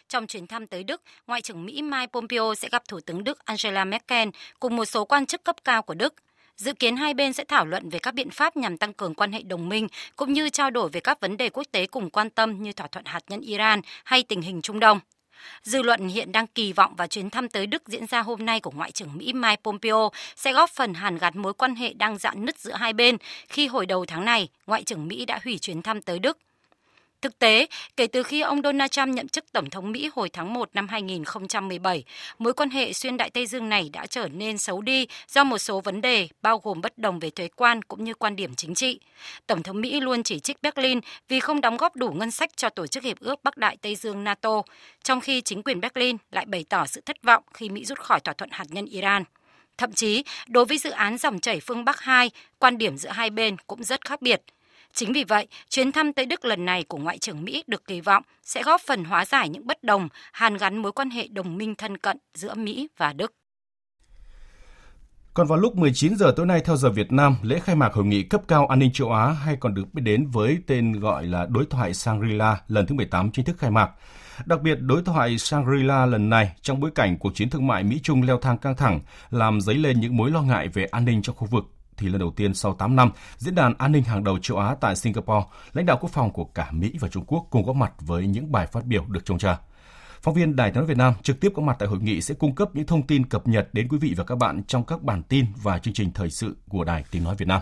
Trong 0.09 0.27
chuyến 0.27 0.47
thăm 0.47 0.67
tới 0.67 0.85
Đức, 0.85 1.03
Ngoại 1.27 1.43
trưởng 1.43 1.65
Mỹ 1.65 1.83
Mike 1.83 2.07
Pompeo 2.13 2.55
sẽ 2.55 2.69
gặp 2.73 2.83
Thủ 2.89 3.01
tướng 3.01 3.25
Đức 3.25 3.45
Angela 3.45 3.85
Merkel 3.85 4.29
cùng 4.61 4.77
một 4.77 4.85
số 4.85 5.05
quan 5.05 5.27
chức 5.27 5.45
cấp 5.45 5.57
cao 5.65 5.83
của 5.83 5.95
Đức. 5.95 6.15
Dự 6.57 6.73
kiến 6.73 6.97
hai 6.97 7.15
bên 7.15 7.33
sẽ 7.33 7.45
thảo 7.45 7.67
luận 7.67 7.89
về 7.89 7.99
các 7.99 8.15
biện 8.15 8.31
pháp 8.31 8.57
nhằm 8.57 8.77
tăng 8.77 8.93
cường 8.93 9.15
quan 9.15 9.33
hệ 9.33 9.43
đồng 9.43 9.69
minh 9.69 9.89
cũng 10.17 10.33
như 10.33 10.49
trao 10.49 10.71
đổi 10.71 10.91
về 10.91 11.01
các 11.01 11.21
vấn 11.21 11.37
đề 11.37 11.51
quốc 11.51 11.67
tế 11.73 11.87
cùng 11.87 12.11
quan 12.11 12.31
tâm 12.31 12.63
như 12.63 12.73
thỏa 12.73 12.87
thuận 12.87 13.05
hạt 13.05 13.21
nhân 13.29 13.41
Iran 13.41 13.81
hay 14.05 14.23
tình 14.23 14.43
hình 14.43 14.63
Trung 14.63 14.81
Đông. 14.81 15.01
Dư 15.63 15.83
luận 15.83 16.09
hiện 16.09 16.33
đang 16.33 16.47
kỳ 16.47 16.73
vọng 16.73 16.95
vào 16.97 17.07
chuyến 17.09 17.31
thăm 17.31 17.49
tới 17.49 17.67
Đức 17.67 17.89
diễn 17.89 18.07
ra 18.07 18.23
hôm 18.23 18.47
nay 18.47 18.61
của 18.61 18.71
Ngoại 18.71 18.91
trưởng 18.91 19.17
Mỹ 19.17 19.33
Mike 19.33 19.61
Pompeo 19.65 20.11
sẽ 20.37 20.53
góp 20.53 20.71
phần 20.71 20.95
hàn 20.95 21.19
gắn 21.19 21.39
mối 21.39 21.55
quan 21.55 21.75
hệ 21.75 21.93
đang 21.93 22.19
dạn 22.19 22.45
nứt 22.45 22.59
giữa 22.59 22.75
hai 22.75 22.93
bên 22.93 23.17
khi 23.49 23.67
hồi 23.67 23.87
đầu 23.87 24.05
tháng 24.07 24.25
này, 24.25 24.49
Ngoại 24.67 24.83
trưởng 24.83 25.09
Mỹ 25.09 25.25
đã 25.25 25.41
hủy 25.45 25.59
chuyến 25.59 25.83
thăm 25.83 26.03
tới 26.03 26.19
Đức. 26.19 26.39
Thực 27.23 27.39
tế, 27.39 27.67
kể 27.97 28.07
từ 28.07 28.23
khi 28.23 28.41
ông 28.41 28.63
Donald 28.63 28.91
Trump 28.91 29.09
nhậm 29.09 29.29
chức 29.29 29.53
Tổng 29.53 29.71
thống 29.71 29.93
Mỹ 29.93 30.11
hồi 30.15 30.29
tháng 30.29 30.55
1 30.55 30.71
năm 30.75 30.89
2017, 30.89 32.05
mối 32.39 32.53
quan 32.53 32.71
hệ 32.71 32.93
xuyên 32.93 33.17
Đại 33.17 33.31
Tây 33.31 33.47
Dương 33.47 33.69
này 33.69 33.91
đã 33.93 34.07
trở 34.07 34.29
nên 34.29 34.59
xấu 34.59 34.83
đi 34.83 35.07
do 35.29 35.45
một 35.45 35.59
số 35.59 35.81
vấn 35.81 36.01
đề 36.01 36.29
bao 36.43 36.59
gồm 36.59 36.81
bất 36.81 36.99
đồng 36.99 37.19
về 37.19 37.31
thuế 37.31 37.49
quan 37.57 37.83
cũng 37.83 38.05
như 38.05 38.15
quan 38.15 38.37
điểm 38.37 38.55
chính 38.55 38.75
trị. 38.75 39.01
Tổng 39.47 39.63
thống 39.63 39.81
Mỹ 39.81 40.01
luôn 40.01 40.23
chỉ 40.23 40.41
trích 40.41 40.63
Berlin 40.63 41.01
vì 41.29 41.41
không 41.41 41.61
đóng 41.61 41.77
góp 41.77 41.97
đủ 41.97 42.11
ngân 42.13 42.31
sách 42.31 42.51
cho 42.57 42.69
Tổ 42.69 42.87
chức 42.87 43.05
Hiệp 43.05 43.21
ước 43.21 43.45
Bắc 43.45 43.57
Đại 43.57 43.77
Tây 43.77 43.97
Dương 43.97 44.25
NATO, 44.25 44.63
trong 45.03 45.21
khi 45.21 45.41
chính 45.41 45.63
quyền 45.63 45.81
Berlin 45.81 46.17
lại 46.31 46.47
bày 46.47 46.65
tỏ 46.69 46.87
sự 46.87 47.01
thất 47.01 47.23
vọng 47.23 47.43
khi 47.55 47.69
Mỹ 47.69 47.85
rút 47.85 47.99
khỏi 47.99 48.21
thỏa 48.21 48.35
thuận 48.35 48.51
hạt 48.51 48.67
nhân 48.69 48.87
Iran. 48.87 49.25
Thậm 49.79 49.93
chí, 49.93 50.25
đối 50.49 50.65
với 50.65 50.79
dự 50.79 50.91
án 50.91 51.19
dòng 51.19 51.41
chảy 51.41 51.61
phương 51.61 51.85
Bắc 51.85 52.01
2, 52.01 52.31
quan 52.59 52.79
điểm 52.79 52.97
giữa 52.97 53.11
hai 53.11 53.31
bên 53.31 53.57
cũng 53.67 53.85
rất 53.85 54.05
khác 54.05 54.23
biệt– 54.23 54.43
Chính 54.95 55.13
vì 55.13 55.25
vậy, 55.25 55.47
chuyến 55.69 55.93
thăm 55.93 56.13
tới 56.13 56.27
Đức 56.27 56.45
lần 56.45 56.65
này 56.65 56.85
của 56.85 56.99
Ngoại 56.99 57.19
trưởng 57.19 57.45
Mỹ 57.45 57.65
được 57.67 57.87
kỳ 57.87 58.01
vọng 58.01 58.23
sẽ 58.43 58.63
góp 58.63 58.81
phần 58.81 59.05
hóa 59.05 59.25
giải 59.25 59.49
những 59.49 59.67
bất 59.67 59.85
đồng, 59.85 60.09
hàn 60.33 60.57
gắn 60.57 60.77
mối 60.77 60.93
quan 60.93 61.11
hệ 61.11 61.29
đồng 61.29 61.59
minh 61.59 61.75
thân 61.75 61.99
cận 61.99 62.17
giữa 62.35 62.55
Mỹ 62.55 62.89
và 62.97 63.13
Đức. 63.13 63.33
Còn 65.35 65.47
vào 65.47 65.59
lúc 65.59 65.77
19 65.77 66.17
giờ 66.17 66.33
tối 66.37 66.47
nay 66.47 66.61
theo 66.65 66.77
giờ 66.77 66.91
Việt 66.91 67.13
Nam, 67.13 67.37
lễ 67.43 67.59
khai 67.59 67.77
mạc 67.77 67.93
hội 67.95 68.05
nghị 68.05 68.23
cấp 68.23 68.43
cao 68.49 68.67
an 68.67 68.79
ninh 68.79 68.93
châu 68.93 69.13
Á 69.13 69.33
hay 69.33 69.57
còn 69.61 69.75
được 69.75 69.95
biết 69.95 70.03
đến 70.03 70.27
với 70.27 70.59
tên 70.67 71.01
gọi 71.01 71.27
là 71.27 71.47
đối 71.51 71.67
thoại 71.67 71.93
Shangri-La 71.93 72.57
lần 72.69 72.87
thứ 72.87 72.95
18 72.95 73.31
chính 73.33 73.45
thức 73.45 73.59
khai 73.59 73.71
mạc. 73.71 73.91
Đặc 74.47 74.61
biệt, 74.63 74.79
đối 74.81 75.03
thoại 75.03 75.37
Shangri-La 75.37 76.07
lần 76.07 76.29
này 76.29 76.53
trong 76.63 76.81
bối 76.81 76.91
cảnh 76.95 77.19
cuộc 77.19 77.35
chiến 77.35 77.51
thương 77.51 77.67
mại 77.67 77.85
Mỹ-Trung 77.85 78.23
leo 78.23 78.39
thang 78.39 78.59
căng 78.59 78.77
thẳng 78.77 79.01
làm 79.31 79.61
dấy 79.61 79.75
lên 79.75 80.01
những 80.01 80.17
mối 80.17 80.31
lo 80.31 80.43
ngại 80.43 80.69
về 80.69 80.85
an 80.85 81.05
ninh 81.05 81.23
trong 81.23 81.37
khu 81.37 81.47
vực 81.47 81.65
thì 82.03 82.09
lần 82.09 82.19
đầu 82.19 82.31
tiên 82.31 82.55
sau 82.55 82.75
8 82.75 82.97
năm, 82.97 83.11
diễn 83.37 83.55
đàn 83.55 83.75
an 83.79 83.93
ninh 83.93 84.03
hàng 84.03 84.25
đầu 84.25 84.39
châu 84.39 84.59
Á 84.59 84.75
tại 84.81 84.97
Singapore, 84.97 85.47
lãnh 85.73 85.87
đạo 85.87 85.99
quốc 86.01 86.11
phòng 86.11 86.31
của 86.31 86.45
cả 86.45 86.69
Mỹ 86.73 86.93
và 87.01 87.09
Trung 87.09 87.25
Quốc 87.27 87.47
cùng 87.51 87.65
góp 87.65 87.77
mặt 87.77 87.93
với 88.01 88.27
những 88.27 88.53
bài 88.53 88.67
phát 88.67 88.85
biểu 88.85 89.05
được 89.09 89.25
trông 89.25 89.39
chờ. 89.39 89.57
Phóng 90.23 90.35
viên 90.35 90.57
Đài 90.57 90.71
tiếng 90.71 90.77
nói 90.77 90.87
Việt 90.87 90.97
Nam 90.97 91.15
trực 91.23 91.41
tiếp 91.41 91.53
có 91.57 91.63
mặt 91.63 91.77
tại 91.79 91.89
hội 91.89 91.99
nghị 92.01 92.21
sẽ 92.21 92.35
cung 92.35 92.55
cấp 92.55 92.69
những 92.75 92.87
thông 92.87 93.07
tin 93.07 93.27
cập 93.27 93.49
nhật 93.49 93.69
đến 93.73 93.89
quý 93.89 93.99
vị 93.99 94.15
và 94.17 94.25
các 94.25 94.39
bạn 94.39 94.63
trong 94.65 94.85
các 94.85 95.03
bản 95.03 95.23
tin 95.23 95.47
và 95.63 95.79
chương 95.79 95.95
trình 95.95 96.13
thời 96.13 96.31
sự 96.31 96.57
của 96.69 96.85
Đài 96.85 97.05
tiếng 97.11 97.25
nói 97.25 97.35
Việt 97.39 97.49
Nam. 97.49 97.61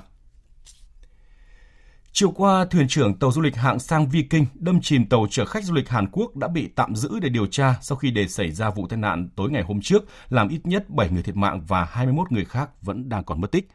Chiều 2.12 2.30
qua, 2.30 2.64
thuyền 2.64 2.88
trưởng 2.88 3.14
tàu 3.14 3.32
du 3.32 3.40
lịch 3.40 3.56
hạng 3.56 3.78
sang 3.78 4.08
Viking 4.08 4.44
đâm 4.54 4.80
chìm 4.80 5.06
tàu 5.06 5.26
chở 5.30 5.44
khách 5.44 5.64
du 5.64 5.74
lịch 5.74 5.88
Hàn 5.88 6.06
Quốc 6.12 6.36
đã 6.36 6.48
bị 6.48 6.68
tạm 6.74 6.96
giữ 6.96 7.18
để 7.20 7.28
điều 7.28 7.46
tra 7.46 7.74
sau 7.82 7.98
khi 7.98 8.10
để 8.10 8.28
xảy 8.28 8.50
ra 8.50 8.70
vụ 8.70 8.86
tai 8.88 8.98
nạn 8.98 9.28
tối 9.36 9.50
ngày 9.50 9.62
hôm 9.62 9.80
trước, 9.80 10.04
làm 10.28 10.48
ít 10.48 10.60
nhất 10.64 10.90
7 10.90 11.10
người 11.10 11.22
thiệt 11.22 11.36
mạng 11.36 11.60
và 11.68 11.84
21 11.84 12.32
người 12.32 12.44
khác 12.44 12.70
vẫn 12.82 13.08
đang 13.08 13.24
còn 13.24 13.40
mất 13.40 13.52
tích. 13.52 13.68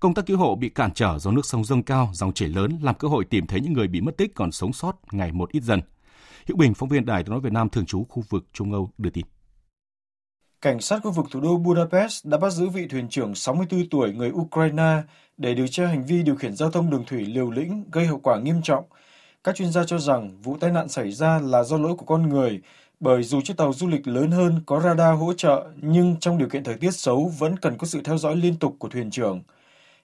Công 0.00 0.14
tác 0.14 0.26
cứu 0.26 0.38
hộ 0.38 0.54
bị 0.54 0.68
cản 0.68 0.92
trở 0.94 1.18
do 1.18 1.30
nước 1.30 1.46
sông 1.46 1.64
dâng 1.64 1.82
cao, 1.82 2.10
dòng 2.12 2.32
chảy 2.32 2.48
lớn 2.48 2.78
làm 2.82 2.94
cơ 2.94 3.08
hội 3.08 3.24
tìm 3.24 3.46
thấy 3.46 3.60
những 3.60 3.72
người 3.72 3.88
bị 3.88 4.00
mất 4.00 4.16
tích 4.16 4.34
còn 4.34 4.52
sống 4.52 4.72
sót 4.72 4.92
ngày 5.12 5.32
một 5.32 5.52
ít 5.52 5.62
dần. 5.62 5.80
Hữu 6.48 6.56
Bình, 6.56 6.74
phóng 6.74 6.88
viên 6.88 7.06
Đài 7.06 7.22
tiếng 7.22 7.30
nói 7.30 7.40
Việt 7.40 7.52
Nam 7.52 7.68
thường 7.68 7.86
trú 7.86 8.04
khu 8.04 8.22
vực 8.28 8.44
Trung 8.52 8.72
Âu 8.72 8.90
đưa 8.98 9.10
tin. 9.10 9.26
Cảnh 10.60 10.80
sát 10.80 11.00
khu 11.02 11.10
vực 11.10 11.26
thủ 11.30 11.40
đô 11.40 11.56
Budapest 11.56 12.26
đã 12.26 12.38
bắt 12.38 12.50
giữ 12.50 12.68
vị 12.68 12.86
thuyền 12.90 13.08
trưởng 13.08 13.34
64 13.34 13.88
tuổi 13.88 14.12
người 14.12 14.30
Ukraine 14.30 15.02
để 15.36 15.54
điều 15.54 15.66
tra 15.66 15.86
hành 15.86 16.06
vi 16.06 16.22
điều 16.22 16.36
khiển 16.36 16.56
giao 16.56 16.70
thông 16.70 16.90
đường 16.90 17.04
thủy 17.06 17.26
liều 17.26 17.50
lĩnh 17.50 17.84
gây 17.92 18.06
hậu 18.06 18.18
quả 18.18 18.40
nghiêm 18.40 18.62
trọng. 18.62 18.84
Các 19.44 19.56
chuyên 19.56 19.72
gia 19.72 19.84
cho 19.84 19.98
rằng 19.98 20.42
vụ 20.42 20.56
tai 20.60 20.70
nạn 20.70 20.88
xảy 20.88 21.12
ra 21.12 21.38
là 21.38 21.62
do 21.62 21.76
lỗi 21.78 21.94
của 21.98 22.06
con 22.06 22.28
người, 22.28 22.60
bởi 23.00 23.22
dù 23.22 23.40
chiếc 23.40 23.56
tàu 23.56 23.72
du 23.72 23.88
lịch 23.88 24.08
lớn 24.08 24.30
hơn 24.30 24.60
có 24.66 24.80
radar 24.80 25.18
hỗ 25.18 25.32
trợ 25.32 25.66
nhưng 25.76 26.16
trong 26.20 26.38
điều 26.38 26.48
kiện 26.48 26.64
thời 26.64 26.76
tiết 26.76 26.90
xấu 26.90 27.32
vẫn 27.38 27.56
cần 27.56 27.78
có 27.78 27.86
sự 27.86 28.00
theo 28.04 28.18
dõi 28.18 28.36
liên 28.36 28.56
tục 28.56 28.76
của 28.78 28.88
thuyền 28.88 29.10
trưởng. 29.10 29.42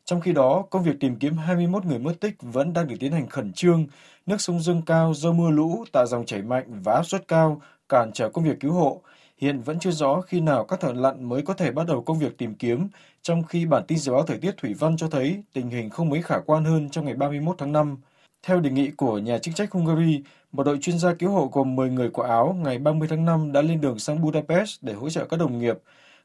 Trong 0.05 0.21
khi 0.21 0.33
đó, 0.33 0.65
công 0.71 0.83
việc 0.83 1.01
tìm 1.01 1.17
kiếm 1.17 1.37
21 1.37 1.85
người 1.85 1.99
mất 1.99 2.13
tích 2.21 2.35
vẫn 2.41 2.73
đang 2.73 2.89
được 2.89 2.97
tiến 3.01 3.13
hành 3.13 3.29
khẩn 3.29 3.53
trương. 3.53 3.87
Nước 4.27 4.41
sông 4.41 4.61
dâng 4.61 4.83
cao 4.83 5.15
do 5.15 5.33
mưa 5.33 5.51
lũ 5.51 5.85
tạo 5.93 6.07
dòng 6.07 6.27
chảy 6.27 6.43
mạnh 6.43 6.65
và 6.85 6.95
áp 6.95 7.03
suất 7.03 7.29
cao 7.29 7.61
cản 7.89 8.11
trở 8.15 8.29
công 8.29 8.45
việc 8.45 8.61
cứu 8.61 8.73
hộ. 8.73 9.01
Hiện 9.39 9.61
vẫn 9.61 9.79
chưa 9.79 9.91
rõ 9.91 10.21
khi 10.21 10.41
nào 10.41 10.65
các 10.65 10.81
thợ 10.81 10.93
lặn 10.93 11.29
mới 11.29 11.43
có 11.43 11.55
thể 11.55 11.73
bắt 11.73 11.87
đầu 11.87 12.03
công 12.03 12.19
việc 12.19 12.39
tìm 12.39 12.55
kiếm, 12.55 12.89
trong 13.23 13.43
khi 13.43 13.67
bản 13.67 13.83
tin 13.89 13.99
dự 13.99 14.13
báo 14.13 14.23
thời 14.23 14.39
tiết 14.39 14.57
thủy 14.57 14.75
văn 14.79 14.97
cho 14.97 15.09
thấy 15.09 15.43
tình 15.53 15.71
hình 15.71 15.91
không 15.91 16.09
mấy 16.09 16.23
khả 16.23 16.39
quan 16.47 16.65
hơn 16.65 16.91
trong 16.91 17.05
ngày 17.05 17.15
31 17.15 17.57
tháng 17.59 17.73
5. 17.73 17.97
Theo 18.43 18.61
đề 18.61 18.71
nghị 18.71 18.91
của 18.91 19.19
nhà 19.19 19.39
chức 19.39 19.55
trách 19.55 19.73
Hungary, 19.73 20.23
một 20.53 20.63
đội 20.63 20.79
chuyên 20.81 20.99
gia 20.99 21.15
cứu 21.15 21.31
hộ 21.31 21.49
gồm 21.53 21.77
10 21.77 21.91
người 21.91 22.11
của 22.11 22.23
Áo 22.23 22.57
ngày 22.63 22.79
30 22.79 23.09
tháng 23.09 23.25
5 23.25 23.53
đã 23.53 23.63
lên 23.63 23.81
đường 23.81 23.99
sang 23.99 24.23
Budapest 24.23 24.83
để 24.83 24.93
hỗ 24.93 25.11
trợ 25.11 25.25
các 25.25 25.37
đồng 25.41 25.59
nghiệp. 25.59 25.79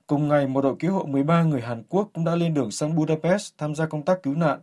Cùng 0.08 0.28
ngày, 0.28 0.48
một 0.48 0.62
đội 0.62 0.76
cứu 0.80 0.94
hộ 0.94 1.06
13 1.06 1.44
người 1.44 1.62
Hàn 1.62 1.84
Quốc 1.90 2.10
cũng 2.14 2.26
đã 2.26 2.36
lên 2.36 2.54
đường 2.54 2.72
sang 2.72 2.96
Budapest 2.96 3.54
tham 3.58 3.76
gia 3.76 3.86
công 3.86 4.06
tác 4.06 4.24
cứu 4.24 4.36
nạn. 4.36 4.60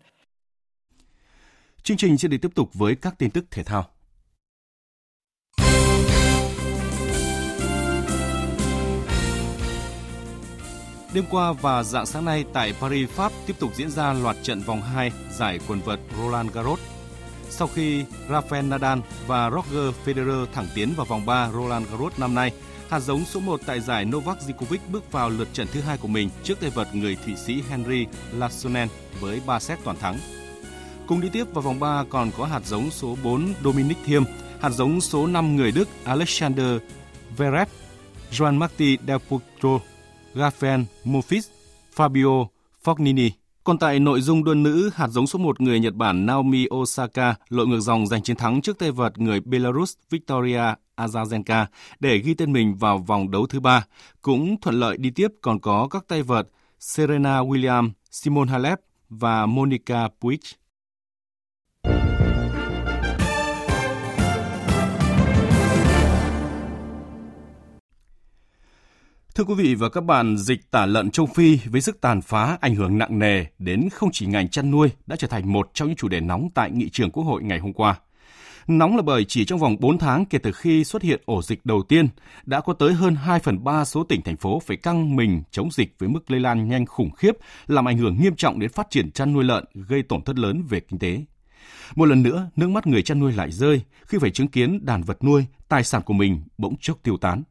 Chương 1.83 1.97
trình 1.97 2.19
sẽ 2.19 2.29
được 2.29 2.37
tiếp 2.43 2.55
tục 2.55 2.71
với 2.75 2.97
các 2.97 3.15
tin 3.19 3.31
tức 3.31 3.45
thể 3.51 3.63
thao. 3.65 3.85
Đêm 11.15 11.25
qua 11.31 11.53
và 11.53 11.83
dạng 11.83 12.07
sáng 12.07 12.25
nay 12.25 12.45
tại 12.53 12.75
Paris, 12.81 13.11
Pháp 13.11 13.33
tiếp 13.47 13.55
tục 13.59 13.71
diễn 13.75 13.91
ra 13.91 14.13
loạt 14.13 14.37
trận 14.43 14.61
vòng 14.61 14.83
2 14.83 15.13
giải 15.31 15.59
quần 15.69 15.81
vợt 15.81 16.01
Roland 16.19 16.51
Garros. 16.53 16.81
Sau 17.49 17.69
khi 17.69 18.05
Rafael 18.29 18.69
Nadal 18.69 18.99
và 19.27 19.51
Roger 19.51 19.95
Federer 20.05 20.47
thẳng 20.53 20.67
tiến 20.75 20.93
vào 20.97 21.07
vòng 21.07 21.27
3 21.27 21.51
Roland 21.53 21.87
Garros 21.91 22.19
năm 22.19 22.35
nay, 22.35 22.53
hạt 22.89 23.01
giống 23.01 23.25
số 23.25 23.41
1 23.41 23.61
tại 23.67 23.81
giải 23.81 24.05
Novak 24.05 24.39
Djokovic 24.39 24.79
bước 24.93 25.13
vào 25.13 25.31
lượt 25.31 25.49
trận 25.53 25.67
thứ 25.73 25.81
hai 25.81 25.99
của 25.99 26.09
mình 26.09 26.31
trước 26.43 26.61
tay 26.61 26.71
vợt 26.71 26.95
người 26.95 27.17
Thụy 27.25 27.37
Sĩ 27.37 27.63
Henry 27.69 28.07
Lassonen 28.33 28.89
với 29.21 29.41
3 29.47 29.61
set 29.61 29.79
toàn 29.85 29.99
thắng. 29.99 30.19
Cùng 31.07 31.21
đi 31.21 31.29
tiếp 31.33 31.45
vào 31.55 31.63
vòng 31.63 31.81
3 31.81 32.05
còn 32.11 32.31
có 32.39 32.45
hạt 32.45 32.61
giống 32.65 32.91
số 32.91 33.17
4 33.25 33.55
Dominic 33.65 33.99
Thiem, 34.05 34.25
hạt 34.61 34.71
giống 34.71 35.01
số 35.01 35.27
5 35.27 35.57
người 35.57 35.73
Đức 35.73 35.89
Alexander 36.05 36.79
Zverev, 37.37 37.67
Joan 38.33 38.59
Marti 38.59 38.99
Del 39.07 39.19
Potro 39.29 39.81
Rafael 40.35 40.85
Monfils, 41.05 41.49
Fabio 41.97 42.47
Fognini. 42.85 43.44
Còn 43.65 43.79
tại 43.79 44.01
nội 44.01 44.21
dung 44.21 44.45
đơn 44.45 44.63
nữ, 44.63 44.91
hạt 44.95 45.09
giống 45.09 45.27
số 45.27 45.39
1 45.39 45.61
người 45.61 45.81
Nhật 45.81 45.95
Bản 45.95 46.27
Naomi 46.27 46.67
Osaka 46.75 47.35
lội 47.49 47.67
ngược 47.67 47.81
dòng 47.81 48.07
giành 48.07 48.23
chiến 48.23 48.37
thắng 48.37 48.63
trước 48.63 48.79
tay 48.79 48.91
vợt 48.91 49.19
người 49.19 49.41
Belarus 49.41 49.95
Victoria 50.11 50.63
Azarenka 50.97 51.67
để 52.01 52.19
ghi 52.19 52.35
tên 52.35 52.53
mình 52.53 52.75
vào 52.77 52.99
vòng 52.99 53.31
đấu 53.31 53.47
thứ 53.47 53.61
ba. 53.61 53.85
Cũng 54.23 54.61
thuận 54.61 54.81
lợi 54.81 54.97
đi 54.97 55.11
tiếp 55.11 55.29
còn 55.43 55.61
có 55.61 55.89
các 55.91 56.05
tay 56.09 56.23
vợt 56.23 56.49
Serena 56.79 57.41
Williams, 57.41 57.91
Simon 58.11 58.49
Halep 58.49 58.81
và 59.09 59.47
Monica 59.47 60.09
Puig. 60.21 60.41
Thưa 69.37 69.45
quý 69.45 69.55
vị 69.55 69.75
và 69.75 69.89
các 69.89 70.01
bạn, 70.01 70.37
dịch 70.37 70.71
tả 70.71 70.87
lợn 70.87 71.11
châu 71.11 71.27
Phi 71.27 71.59
với 71.65 71.81
sức 71.81 72.01
tàn 72.01 72.21
phá 72.21 72.59
ảnh 72.61 72.75
hưởng 72.75 72.99
nặng 72.99 73.19
nề 73.19 73.45
đến 73.59 73.89
không 73.93 74.11
chỉ 74.13 74.27
ngành 74.27 74.49
chăn 74.49 74.71
nuôi 74.71 74.91
đã 75.07 75.17
trở 75.17 75.29
thành 75.29 75.53
một 75.53 75.71
trong 75.75 75.89
những 75.89 75.97
chủ 75.97 76.09
đề 76.09 76.21
nóng 76.21 76.49
tại 76.55 76.71
nghị 76.71 76.89
trường 76.89 77.11
Quốc 77.11 77.25
hội 77.25 77.43
ngày 77.43 77.59
hôm 77.59 77.73
qua. 77.73 77.97
Nóng 78.67 78.97
là 78.97 79.03
bởi 79.03 79.25
chỉ 79.25 79.45
trong 79.45 79.59
vòng 79.59 79.77
4 79.81 79.99
tháng 79.99 80.25
kể 80.25 80.39
từ 80.39 80.53
khi 80.53 80.85
xuất 80.85 81.03
hiện 81.03 81.21
ổ 81.25 81.43
dịch 81.43 81.67
đầu 81.67 81.83
tiên, 81.83 82.09
đã 82.45 82.61
có 82.61 82.73
tới 82.73 82.93
hơn 82.93 83.15
2 83.15 83.39
phần 83.39 83.65
3 83.65 83.85
số 83.85 84.05
tỉnh, 84.05 84.23
thành 84.23 84.37
phố 84.37 84.61
phải 84.67 84.77
căng 84.77 85.17
mình 85.17 85.43
chống 85.51 85.71
dịch 85.71 85.95
với 85.99 86.09
mức 86.09 86.31
lây 86.31 86.41
lan 86.41 86.69
nhanh 86.69 86.87
khủng 86.87 87.11
khiếp, 87.11 87.33
làm 87.67 87.89
ảnh 87.89 87.99
hưởng 87.99 88.17
nghiêm 88.21 88.37
trọng 88.37 88.59
đến 88.59 88.71
phát 88.71 88.91
triển 88.91 89.11
chăn 89.11 89.33
nuôi 89.33 89.45
lợn, 89.45 89.65
gây 89.75 90.03
tổn 90.03 90.23
thất 90.23 90.39
lớn 90.39 90.63
về 90.69 90.81
kinh 90.81 90.99
tế. 90.99 91.19
Một 91.95 92.05
lần 92.05 92.23
nữa, 92.23 92.51
nước 92.57 92.71
mắt 92.71 92.87
người 92.87 93.03
chăn 93.03 93.21
nuôi 93.21 93.33
lại 93.33 93.51
rơi 93.51 93.83
khi 94.07 94.19
phải 94.21 94.31
chứng 94.31 94.49
kiến 94.49 94.85
đàn 94.85 95.03
vật 95.03 95.25
nuôi, 95.25 95.45
tài 95.69 95.85
sản 95.85 96.03
của 96.03 96.15
mình 96.15 96.43
bỗng 96.59 96.77
chốc 96.81 96.99
tiêu 97.03 97.17
tán 97.17 97.43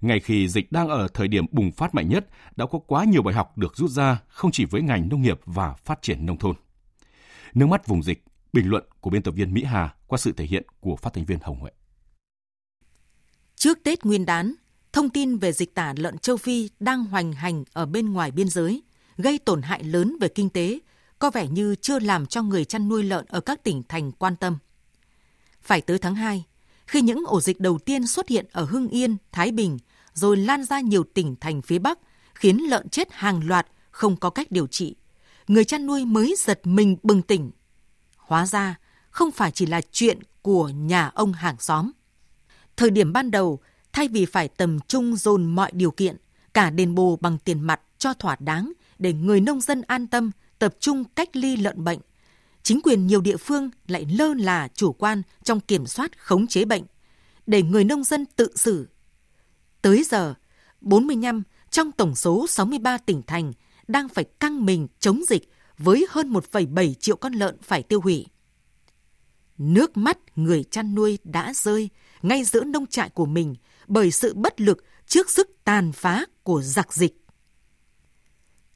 ngay 0.00 0.20
khi 0.20 0.48
dịch 0.48 0.72
đang 0.72 0.88
ở 0.88 1.08
thời 1.14 1.28
điểm 1.28 1.44
bùng 1.50 1.72
phát 1.72 1.94
mạnh 1.94 2.08
nhất, 2.08 2.26
đã 2.56 2.66
có 2.66 2.78
quá 2.78 3.04
nhiều 3.04 3.22
bài 3.22 3.34
học 3.34 3.58
được 3.58 3.76
rút 3.76 3.90
ra 3.90 4.20
không 4.28 4.50
chỉ 4.50 4.64
với 4.64 4.82
ngành 4.82 5.08
nông 5.08 5.22
nghiệp 5.22 5.40
và 5.44 5.74
phát 5.74 6.02
triển 6.02 6.26
nông 6.26 6.38
thôn. 6.38 6.56
Nước 7.54 7.66
mắt 7.66 7.86
vùng 7.86 8.02
dịch, 8.02 8.24
bình 8.52 8.68
luận 8.68 8.84
của 9.00 9.10
biên 9.10 9.22
tập 9.22 9.30
viên 9.30 9.54
Mỹ 9.54 9.64
Hà 9.64 9.94
qua 10.06 10.18
sự 10.18 10.32
thể 10.32 10.44
hiện 10.44 10.66
của 10.80 10.96
phát 10.96 11.12
thanh 11.14 11.24
viên 11.24 11.38
Hồng 11.42 11.60
Huệ. 11.60 11.70
Trước 13.56 13.78
Tết 13.84 14.04
Nguyên 14.04 14.26
đán, 14.26 14.54
thông 14.92 15.10
tin 15.10 15.36
về 15.36 15.52
dịch 15.52 15.74
tả 15.74 15.94
lợn 15.96 16.18
châu 16.18 16.36
Phi 16.36 16.70
đang 16.80 17.04
hoành 17.04 17.32
hành 17.32 17.64
ở 17.72 17.86
bên 17.86 18.12
ngoài 18.12 18.30
biên 18.30 18.48
giới, 18.48 18.82
gây 19.16 19.38
tổn 19.38 19.62
hại 19.62 19.84
lớn 19.84 20.16
về 20.20 20.28
kinh 20.28 20.50
tế, 20.50 20.78
có 21.18 21.30
vẻ 21.30 21.46
như 21.46 21.74
chưa 21.74 21.98
làm 21.98 22.26
cho 22.26 22.42
người 22.42 22.64
chăn 22.64 22.88
nuôi 22.88 23.02
lợn 23.02 23.24
ở 23.28 23.40
các 23.40 23.64
tỉnh 23.64 23.82
thành 23.88 24.12
quan 24.12 24.36
tâm. 24.36 24.58
Phải 25.62 25.80
tới 25.80 25.98
tháng 25.98 26.14
2, 26.14 26.44
khi 26.88 27.00
những 27.00 27.24
ổ 27.26 27.40
dịch 27.40 27.60
đầu 27.60 27.78
tiên 27.78 28.06
xuất 28.06 28.28
hiện 28.28 28.46
ở 28.52 28.64
Hưng 28.64 28.88
Yên, 28.88 29.16
Thái 29.32 29.52
Bình, 29.52 29.78
rồi 30.14 30.36
lan 30.36 30.64
ra 30.64 30.80
nhiều 30.80 31.04
tỉnh 31.14 31.36
thành 31.40 31.62
phía 31.62 31.78
Bắc, 31.78 31.98
khiến 32.34 32.56
lợn 32.56 32.88
chết 32.88 33.08
hàng 33.12 33.46
loạt 33.46 33.66
không 33.90 34.16
có 34.16 34.30
cách 34.30 34.50
điều 34.50 34.66
trị. 34.66 34.96
Người 35.48 35.64
chăn 35.64 35.86
nuôi 35.86 36.04
mới 36.04 36.34
giật 36.38 36.60
mình 36.64 36.96
bừng 37.02 37.22
tỉnh. 37.22 37.50
Hóa 38.16 38.46
ra, 38.46 38.78
không 39.10 39.30
phải 39.30 39.50
chỉ 39.50 39.66
là 39.66 39.80
chuyện 39.92 40.18
của 40.42 40.68
nhà 40.68 41.10
ông 41.14 41.32
hàng 41.32 41.56
xóm. 41.58 41.90
Thời 42.76 42.90
điểm 42.90 43.12
ban 43.12 43.30
đầu, 43.30 43.58
thay 43.92 44.08
vì 44.08 44.24
phải 44.24 44.48
tầm 44.48 44.80
trung 44.80 45.16
dồn 45.16 45.46
mọi 45.46 45.70
điều 45.74 45.90
kiện, 45.90 46.16
cả 46.54 46.70
đền 46.70 46.94
bù 46.94 47.16
bằng 47.16 47.38
tiền 47.38 47.60
mặt 47.60 47.80
cho 47.98 48.14
thỏa 48.14 48.36
đáng 48.40 48.72
để 48.98 49.12
người 49.12 49.40
nông 49.40 49.60
dân 49.60 49.82
an 49.82 50.06
tâm 50.06 50.30
tập 50.58 50.74
trung 50.80 51.04
cách 51.04 51.36
ly 51.36 51.56
lợn 51.56 51.84
bệnh, 51.84 51.98
chính 52.62 52.80
quyền 52.82 53.06
nhiều 53.06 53.20
địa 53.20 53.36
phương 53.36 53.70
lại 53.86 54.06
lơ 54.10 54.34
là 54.34 54.68
chủ 54.74 54.92
quan 54.92 55.22
trong 55.42 55.60
kiểm 55.60 55.86
soát 55.86 56.18
khống 56.18 56.46
chế 56.46 56.64
bệnh, 56.64 56.82
để 57.46 57.62
người 57.62 57.84
nông 57.84 58.04
dân 58.04 58.26
tự 58.36 58.48
xử. 58.56 58.88
Tới 59.82 60.04
giờ, 60.04 60.34
45 60.80 61.42
trong 61.70 61.92
tổng 61.92 62.14
số 62.14 62.46
63 62.46 62.98
tỉnh 62.98 63.22
thành 63.26 63.52
đang 63.88 64.08
phải 64.08 64.24
căng 64.24 64.66
mình 64.66 64.88
chống 65.00 65.22
dịch 65.28 65.50
với 65.78 66.06
hơn 66.10 66.32
1,7 66.32 66.94
triệu 66.94 67.16
con 67.16 67.32
lợn 67.32 67.56
phải 67.62 67.82
tiêu 67.82 68.00
hủy. 68.00 68.26
Nước 69.58 69.96
mắt 69.96 70.18
người 70.36 70.64
chăn 70.64 70.94
nuôi 70.94 71.18
đã 71.24 71.52
rơi 71.54 71.90
ngay 72.22 72.44
giữa 72.44 72.64
nông 72.64 72.86
trại 72.86 73.10
của 73.10 73.26
mình 73.26 73.54
bởi 73.86 74.10
sự 74.10 74.34
bất 74.34 74.60
lực 74.60 74.84
trước 75.06 75.30
sức 75.30 75.50
tàn 75.64 75.92
phá 75.92 76.24
của 76.42 76.62
giặc 76.62 76.92
dịch. 76.92 77.16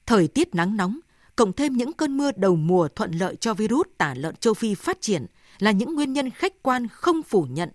Thời 0.06 0.28
tiết 0.28 0.54
nắng 0.54 0.76
nóng 0.76 0.98
cộng 1.36 1.52
thêm 1.52 1.76
những 1.76 1.92
cơn 1.92 2.16
mưa 2.16 2.30
đầu 2.36 2.56
mùa 2.56 2.88
thuận 2.88 3.12
lợi 3.12 3.36
cho 3.36 3.54
virus 3.54 3.86
tả 3.98 4.14
lợn 4.14 4.36
châu 4.36 4.54
Phi 4.54 4.74
phát 4.74 5.00
triển 5.00 5.26
là 5.58 5.70
những 5.70 5.94
nguyên 5.94 6.12
nhân 6.12 6.30
khách 6.30 6.62
quan 6.62 6.88
không 6.88 7.22
phủ 7.22 7.46
nhận. 7.50 7.68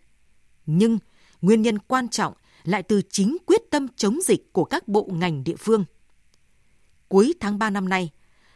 Nhưng 0.66 1.00
nguyên 1.42 1.62
nhân 1.62 1.80
quan 1.80 2.10
trọng 2.10 2.34
lại 2.64 2.84
từ 2.84 3.02
chính 3.10 3.38
quyết 3.46 3.62
tâm 3.72 3.88
chống 3.96 4.20
dịch 4.24 4.54
của 4.54 4.66
các 4.66 4.88
bộ 4.88 5.10
ngành 5.12 5.44
địa 5.44 5.56
phương. 5.56 5.86
Cuối 7.08 7.34
tháng 7.40 7.60
3 7.60 7.70
năm 7.70 7.90
nay, 7.90 8.10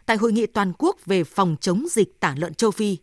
tại 0.06 0.18
hội 0.18 0.32
nghị 0.32 0.46
toàn 0.46 0.74
quốc 0.78 1.06
về 1.06 1.24
phòng 1.24 1.56
chống 1.62 1.86
dịch 1.92 2.20
tả 2.20 2.36
lợn 2.38 2.54
châu 2.54 2.72
Phi, 2.72 2.98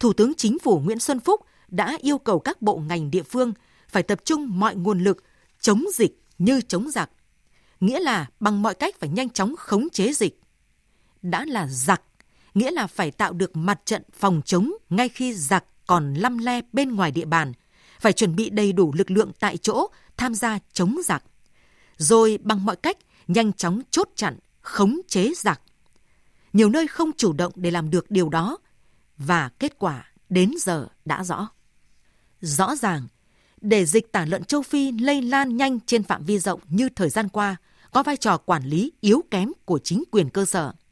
Thủ 0.00 0.12
tướng 0.12 0.34
Chính 0.34 0.58
phủ 0.58 0.78
Nguyễn 0.78 0.98
Xuân 0.98 1.20
Phúc 1.20 1.40
đã 1.68 1.98
yêu 2.00 2.18
cầu 2.18 2.38
các 2.38 2.62
bộ 2.62 2.76
ngành 2.76 3.10
địa 3.10 3.22
phương 3.22 3.52
phải 3.88 4.02
tập 4.02 4.20
trung 4.24 4.58
mọi 4.60 4.74
nguồn 4.74 5.04
lực 5.04 5.24
chống 5.60 5.84
dịch 5.94 6.22
như 6.38 6.60
chống 6.60 6.90
giặc, 6.90 7.10
nghĩa 7.80 8.00
là 8.00 8.26
bằng 8.40 8.62
mọi 8.62 8.74
cách 8.74 9.00
phải 9.00 9.08
nhanh 9.08 9.30
chóng 9.30 9.56
khống 9.56 9.90
chế 9.90 10.12
dịch 10.12 10.40
đã 11.30 11.44
là 11.44 11.66
giặc, 11.66 12.02
nghĩa 12.54 12.70
là 12.70 12.86
phải 12.86 13.10
tạo 13.10 13.32
được 13.32 13.56
mặt 13.56 13.80
trận 13.84 14.02
phòng 14.12 14.40
chống 14.44 14.72
ngay 14.90 15.08
khi 15.08 15.34
giặc 15.34 15.64
còn 15.86 16.14
lăm 16.14 16.38
le 16.38 16.60
bên 16.72 16.94
ngoài 16.94 17.10
địa 17.10 17.24
bàn, 17.24 17.52
phải 18.00 18.12
chuẩn 18.12 18.36
bị 18.36 18.50
đầy 18.50 18.72
đủ 18.72 18.92
lực 18.94 19.10
lượng 19.10 19.32
tại 19.40 19.56
chỗ 19.56 19.86
tham 20.16 20.34
gia 20.34 20.58
chống 20.72 20.96
giặc. 21.04 21.24
Rồi 21.96 22.38
bằng 22.42 22.64
mọi 22.64 22.76
cách 22.76 22.96
nhanh 23.28 23.52
chóng 23.52 23.80
chốt 23.90 24.08
chặn, 24.14 24.38
khống 24.60 25.00
chế 25.08 25.32
giặc. 25.36 25.60
Nhiều 26.52 26.68
nơi 26.68 26.86
không 26.86 27.10
chủ 27.16 27.32
động 27.32 27.52
để 27.56 27.70
làm 27.70 27.90
được 27.90 28.10
điều 28.10 28.28
đó 28.28 28.58
và 29.18 29.48
kết 29.58 29.78
quả 29.78 30.10
đến 30.28 30.52
giờ 30.60 30.88
đã 31.04 31.24
rõ. 31.24 31.48
Rõ 32.40 32.76
ràng, 32.76 33.06
để 33.60 33.86
dịch 33.86 34.12
tả 34.12 34.24
lợn 34.24 34.44
châu 34.44 34.62
Phi 34.62 34.92
lây 34.92 35.22
lan 35.22 35.56
nhanh 35.56 35.80
trên 35.80 36.02
phạm 36.02 36.24
vi 36.24 36.38
rộng 36.38 36.60
như 36.68 36.88
thời 36.88 37.10
gian 37.10 37.28
qua, 37.28 37.56
có 37.92 38.02
vai 38.02 38.16
trò 38.16 38.36
quản 38.36 38.64
lý 38.64 38.92
yếu 39.00 39.22
kém 39.30 39.52
của 39.64 39.78
chính 39.78 40.04
quyền 40.10 40.30
cơ 40.30 40.44
sở– 40.44 40.72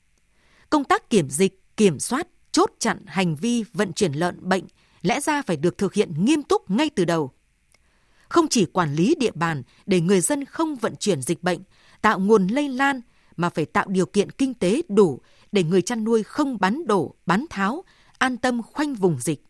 công 0.74 0.84
tác 0.84 1.10
kiểm 1.10 1.30
dịch, 1.30 1.76
kiểm 1.76 1.98
soát, 1.98 2.28
chốt 2.52 2.72
chặn 2.78 2.98
hành 3.06 3.36
vi 3.36 3.64
vận 3.72 3.92
chuyển 3.92 4.12
lợn 4.12 4.48
bệnh 4.48 4.64
lẽ 5.02 5.20
ra 5.20 5.42
phải 5.42 5.56
được 5.56 5.78
thực 5.78 5.94
hiện 5.94 6.24
nghiêm 6.24 6.42
túc 6.42 6.70
ngay 6.70 6.90
từ 6.90 7.04
đầu. 7.04 7.32
Không 8.28 8.48
chỉ 8.48 8.64
quản 8.64 8.94
lý 8.94 9.14
địa 9.18 9.30
bàn 9.34 9.62
để 9.86 10.00
người 10.00 10.20
dân 10.20 10.44
không 10.44 10.74
vận 10.74 10.96
chuyển 10.96 11.22
dịch 11.22 11.42
bệnh, 11.42 11.58
tạo 12.02 12.18
nguồn 12.18 12.46
lây 12.46 12.68
lan 12.68 13.00
mà 13.36 13.50
phải 13.50 13.64
tạo 13.64 13.86
điều 13.88 14.06
kiện 14.06 14.30
kinh 14.30 14.54
tế 14.54 14.82
đủ 14.88 15.20
để 15.52 15.62
người 15.62 15.82
chăn 15.82 16.04
nuôi 16.04 16.22
không 16.22 16.58
bán 16.60 16.86
đổ, 16.86 17.14
bán 17.26 17.44
tháo, 17.50 17.84
an 18.18 18.36
tâm 18.36 18.62
khoanh 18.62 18.94
vùng 18.94 19.18
dịch. 19.20 19.44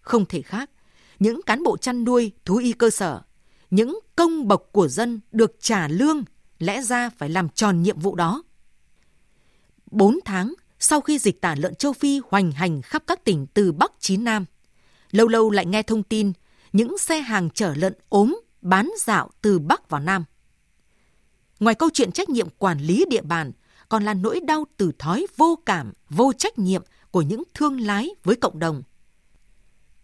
Không 0.00 0.26
thể 0.26 0.42
khác, 0.42 0.70
những 1.18 1.40
cán 1.42 1.62
bộ 1.62 1.76
chăn 1.76 2.04
nuôi, 2.04 2.32
thú 2.44 2.56
y 2.56 2.72
cơ 2.72 2.90
sở, 2.90 3.22
những 3.70 4.00
công 4.16 4.48
bộc 4.48 4.68
của 4.72 4.88
dân 4.88 5.20
được 5.32 5.56
trả 5.60 5.88
lương 5.88 6.24
lẽ 6.58 6.82
ra 6.82 7.10
phải 7.18 7.28
làm 7.28 7.48
tròn 7.48 7.82
nhiệm 7.82 7.98
vụ 7.98 8.14
đó. 8.14 8.42
4 9.90 10.18
tháng 10.24 10.54
sau 10.78 11.00
khi 11.00 11.18
dịch 11.18 11.40
tả 11.40 11.54
lợn 11.58 11.74
châu 11.74 11.92
Phi 11.92 12.20
hoành 12.28 12.52
hành 12.52 12.82
khắp 12.82 13.02
các 13.06 13.24
tỉnh 13.24 13.46
từ 13.54 13.72
Bắc 13.72 13.92
chí 13.98 14.16
Nam. 14.16 14.44
Lâu 15.10 15.28
lâu 15.28 15.50
lại 15.50 15.66
nghe 15.66 15.82
thông 15.82 16.02
tin 16.02 16.32
những 16.72 16.98
xe 16.98 17.20
hàng 17.20 17.50
chở 17.54 17.74
lợn 17.76 17.94
ốm, 18.08 18.40
bán 18.62 18.90
dạo 18.98 19.30
từ 19.42 19.58
Bắc 19.58 19.88
vào 19.88 20.00
Nam. 20.00 20.24
Ngoài 21.60 21.74
câu 21.74 21.88
chuyện 21.94 22.12
trách 22.12 22.28
nhiệm 22.28 22.48
quản 22.58 22.78
lý 22.78 23.04
địa 23.10 23.22
bàn, 23.22 23.52
còn 23.88 24.04
là 24.04 24.14
nỗi 24.14 24.40
đau 24.40 24.64
từ 24.76 24.92
thói 24.98 25.26
vô 25.36 25.58
cảm, 25.66 25.92
vô 26.10 26.32
trách 26.32 26.58
nhiệm 26.58 26.82
của 27.10 27.22
những 27.22 27.42
thương 27.54 27.80
lái 27.80 28.10
với 28.24 28.36
cộng 28.36 28.58
đồng. 28.58 28.82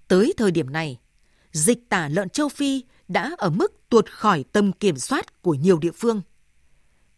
Tới 0.09 0.33
thời 0.37 0.51
điểm 0.51 0.73
này, 0.73 0.99
dịch 1.53 1.89
tả 1.89 2.09
lợn 2.09 2.29
châu 2.29 2.49
Phi 2.49 2.85
đã 3.09 3.35
ở 3.39 3.51
mức 3.51 3.89
tuột 3.89 4.11
khỏi 4.11 4.45
tầm 4.53 4.73
kiểm 4.73 4.97
soát 4.97 5.43
của 5.43 5.55
nhiều 5.55 5.79
địa 5.79 5.93
phương. 5.93 6.23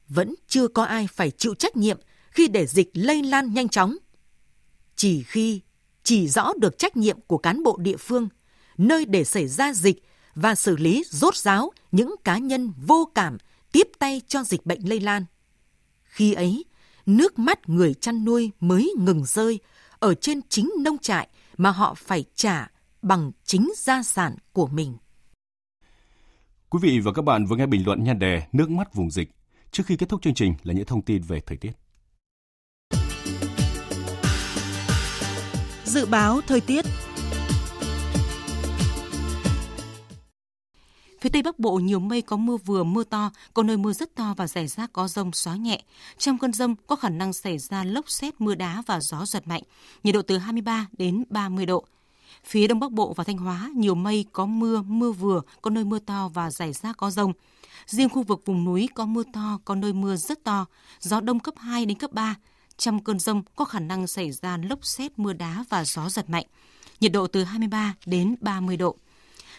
Vẫn 0.09 0.35
chưa 0.48 0.68
có 0.68 0.85
ai 0.85 1.09
phải 1.12 1.31
chịu 1.31 1.55
trách 1.55 1.76
nhiệm 1.76 1.98
khi 2.37 2.49
để 2.49 2.66
dịch 2.66 2.90
lây 2.92 3.22
lan 3.22 3.55
nhanh 3.55 3.68
chóng. 3.68 3.96
Chỉ 4.96 5.22
khi 5.22 5.61
chỉ 6.03 6.29
rõ 6.29 6.53
được 6.61 6.79
trách 6.79 6.96
nhiệm 6.96 7.20
của 7.27 7.38
cán 7.38 7.62
bộ 7.62 7.77
địa 7.81 7.96
phương, 7.96 8.29
nơi 8.79 9.05
để 9.05 9.25
xảy 9.25 9.49
ra 9.49 9.72
dịch 9.72 10.03
và 10.35 10.55
xử 10.55 10.77
lý 10.77 11.05
rốt 11.11 11.37
ráo 11.37 11.72
những 11.92 12.14
cá 12.25 12.38
nhân 12.38 12.72
vô 12.87 13.11
cảm 13.14 13.38
tiếp 13.72 13.88
tay 13.99 14.20
cho 14.29 14.42
dịch 14.42 14.66
bệnh 14.66 14.88
lây 14.88 15.01
lan. 15.01 15.25
Khi 16.03 16.33
ấy, 16.33 16.64
nước 17.07 17.38
mắt 17.38 17.68
người 17.68 17.94
chăn 17.94 18.25
nuôi 18.25 18.51
mới 18.61 18.92
ngừng 18.99 19.25
rơi 19.25 19.61
ở 19.99 20.14
trên 20.14 20.40
chính 20.49 20.72
nông 20.79 20.99
trại 20.99 21.29
mà 21.57 21.70
họ 21.70 21.94
phải 21.94 22.25
trả 22.35 22.70
bằng 23.03 23.33
chính 23.44 23.72
gia 23.77 24.03
sản 24.03 24.37
của 24.53 24.66
mình. 24.66 24.96
Quý 26.68 26.79
vị 26.83 27.01
và 27.01 27.12
các 27.12 27.22
bạn 27.22 27.46
vừa 27.46 27.57
nghe 27.57 27.66
bình 27.66 27.87
luận 27.87 28.05
nhan 28.05 28.18
đề 28.18 28.42
Nước 28.53 28.70
mắt 28.70 28.94
vùng 28.94 29.11
dịch. 29.11 29.31
Trước 29.70 29.87
khi 29.87 29.96
kết 29.96 30.09
thúc 30.09 30.22
chương 30.22 30.35
trình 30.35 30.55
là 30.62 30.75
những 30.75 30.87
thông 30.87 31.03
tin 31.03 31.22
về 31.22 31.40
thời 31.40 31.57
tiết. 31.57 31.86
Dự 35.96 36.06
báo 36.06 36.40
thời 36.46 36.61
tiết 36.61 36.85
Phía 41.20 41.28
Tây 41.28 41.42
Bắc 41.42 41.59
Bộ 41.59 41.72
nhiều 41.72 41.98
mây 41.98 42.22
có 42.22 42.37
mưa 42.37 42.56
vừa 42.56 42.85
mưa 42.85 43.04
to, 43.04 43.30
có 43.54 43.62
nơi 43.62 43.76
mưa 43.76 43.92
rất 43.92 44.14
to 44.14 44.35
và 44.37 44.46
rải 44.46 44.66
rác 44.66 44.92
có 44.92 45.09
rông 45.09 45.32
xóa 45.32 45.56
nhẹ. 45.56 45.82
Trong 46.18 46.38
cơn 46.38 46.52
rông 46.52 46.74
có 46.87 46.96
khả 46.96 47.09
năng 47.09 47.32
xảy 47.32 47.59
ra 47.59 47.85
lốc 47.85 48.11
xét, 48.11 48.40
mưa 48.40 48.54
đá 48.54 48.82
và 48.87 49.00
gió 49.00 49.24
giật 49.26 49.48
mạnh. 49.48 49.62
Nhiệt 50.02 50.14
độ 50.14 50.22
từ 50.22 50.38
23 50.38 50.87
đến 50.92 51.24
30 51.30 51.66
độ. 51.66 51.85
Phía 52.44 52.66
Đông 52.66 52.80
Bắc 52.80 52.92
Bộ 52.92 53.12
và 53.16 53.24
Thanh 53.24 53.38
Hóa 53.38 53.70
nhiều 53.74 53.94
mây 53.94 54.24
có 54.32 54.46
mưa, 54.46 54.82
mưa 54.82 55.12
vừa, 55.12 55.40
có 55.62 55.70
nơi 55.70 55.85
mưa 55.85 55.98
to 55.98 56.30
và 56.35 56.50
rải 56.50 56.72
rác 56.72 56.96
có 56.96 57.11
rông. 57.11 57.32
Riêng 57.87 58.09
khu 58.09 58.22
vực 58.22 58.42
vùng 58.44 58.64
núi 58.64 58.88
có 58.94 59.06
mưa 59.06 59.22
to, 59.32 59.59
có 59.64 59.74
nơi 59.74 59.92
mưa 59.92 60.16
rất 60.16 60.44
to, 60.44 60.66
gió 61.00 61.20
đông 61.20 61.40
cấp 61.40 61.54
2 61.59 61.87
đến 61.87 61.98
cấp 61.98 62.12
3. 62.12 62.37
Trong 62.79 63.05
cơn 63.05 63.19
rông 63.19 63.43
có 63.57 63.65
khả 63.65 63.81
năng 63.81 64.07
xảy 64.07 64.33
ra 64.33 64.57
lốc 64.57 64.87
xét, 64.87 65.19
mưa 65.19 65.33
đá 65.33 65.65
và 65.69 65.85
gió 65.85 66.09
giật 66.09 66.31
mạnh. 66.31 66.45
Nhiệt 67.01 67.12
độ 67.12 67.27
từ 67.27 67.45
23 67.45 67.95
đến 68.07 68.37
30 68.41 68.77
độ. 68.77 68.97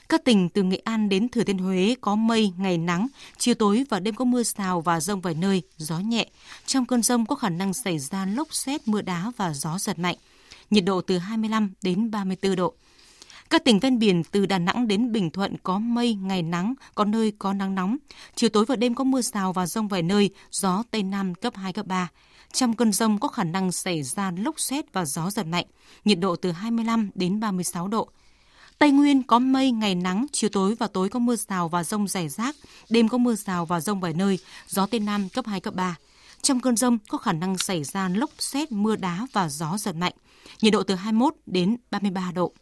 Các 0.09 0.23
tỉnh 0.23 0.49
từ 0.49 0.63
Nghệ 0.63 0.81
An 0.83 1.09
đến 1.09 1.29
Thừa 1.29 1.43
Thiên 1.43 1.57
Huế 1.57 1.95
có 2.01 2.15
mây, 2.15 2.51
ngày 2.57 2.77
nắng, 2.77 3.07
chiều 3.37 3.55
tối 3.55 3.85
và 3.89 3.99
đêm 3.99 4.15
có 4.15 4.25
mưa 4.25 4.43
rào 4.43 4.81
và 4.81 4.99
rông 4.99 5.21
vài 5.21 5.33
nơi, 5.33 5.61
gió 5.77 5.99
nhẹ. 5.99 6.27
Trong 6.65 6.85
cơn 6.85 7.01
rông 7.01 7.25
có 7.25 7.35
khả 7.35 7.49
năng 7.49 7.73
xảy 7.73 7.99
ra 7.99 8.25
lốc 8.25 8.53
xét, 8.53 8.87
mưa 8.87 9.01
đá 9.01 9.31
và 9.37 9.53
gió 9.53 9.77
giật 9.79 9.99
mạnh. 9.99 10.15
Nhiệt 10.69 10.85
độ 10.85 11.01
từ 11.01 11.17
25 11.17 11.73
đến 11.81 12.11
34 12.11 12.55
độ. 12.55 12.73
Các 13.49 13.63
tỉnh 13.63 13.79
ven 13.79 13.99
biển 13.99 14.23
từ 14.23 14.45
Đà 14.45 14.59
Nẵng 14.59 14.87
đến 14.87 15.11
Bình 15.11 15.31
Thuận 15.31 15.55
có 15.63 15.79
mây, 15.79 16.13
ngày 16.13 16.41
nắng, 16.41 16.73
có 16.95 17.05
nơi 17.05 17.33
có 17.39 17.53
nắng 17.53 17.75
nóng. 17.75 17.97
Chiều 18.35 18.49
tối 18.49 18.65
và 18.65 18.75
đêm 18.75 18.95
có 18.95 19.03
mưa 19.03 19.21
rào 19.21 19.53
và 19.53 19.65
rông 19.65 19.87
vài 19.87 20.01
nơi, 20.01 20.29
gió 20.51 20.83
Tây 20.91 21.03
Nam 21.03 21.35
cấp 21.35 21.55
2, 21.55 21.73
cấp 21.73 21.87
3. 21.87 22.09
Trong 22.53 22.75
cơn 22.75 22.93
rông 22.93 23.19
có 23.19 23.27
khả 23.27 23.43
năng 23.43 23.71
xảy 23.71 24.03
ra 24.03 24.31
lốc 24.37 24.59
xét 24.59 24.93
và 24.93 25.05
gió 25.05 25.29
giật 25.29 25.45
mạnh, 25.45 25.65
nhiệt 26.05 26.19
độ 26.19 26.35
từ 26.35 26.51
25 26.51 27.09
đến 27.15 27.39
36 27.39 27.87
độ. 27.87 28.09
Tây 28.79 28.91
Nguyên 28.91 29.23
có 29.23 29.39
mây, 29.39 29.71
ngày 29.71 29.95
nắng, 29.95 30.25
chiều 30.31 30.49
tối 30.49 30.75
và 30.75 30.87
tối 30.87 31.09
có 31.09 31.19
mưa 31.19 31.35
rào 31.35 31.69
và 31.69 31.83
rông 31.83 32.07
rải 32.07 32.29
rác, 32.29 32.55
đêm 32.89 33.09
có 33.09 33.17
mưa 33.17 33.35
rào 33.35 33.65
và 33.65 33.79
rông 33.79 33.99
vài 33.99 34.13
nơi, 34.13 34.39
gió 34.67 34.85
Tây 34.85 34.99
Nam 34.99 35.29
cấp 35.29 35.45
2, 35.47 35.59
cấp 35.59 35.75
3. 35.75 35.95
Trong 36.41 36.59
cơn 36.59 36.75
rông 36.75 36.97
có 37.09 37.17
khả 37.17 37.33
năng 37.33 37.57
xảy 37.57 37.83
ra 37.83 38.09
lốc 38.09 38.29
xét, 38.39 38.71
mưa 38.71 38.95
đá 38.95 39.27
và 39.33 39.49
gió 39.49 39.77
giật 39.77 39.95
mạnh, 39.95 40.13
nhiệt 40.61 40.73
độ 40.73 40.83
từ 40.83 40.95
21 40.95 41.35
đến 41.45 41.77
33 41.91 42.31
độ. 42.31 42.53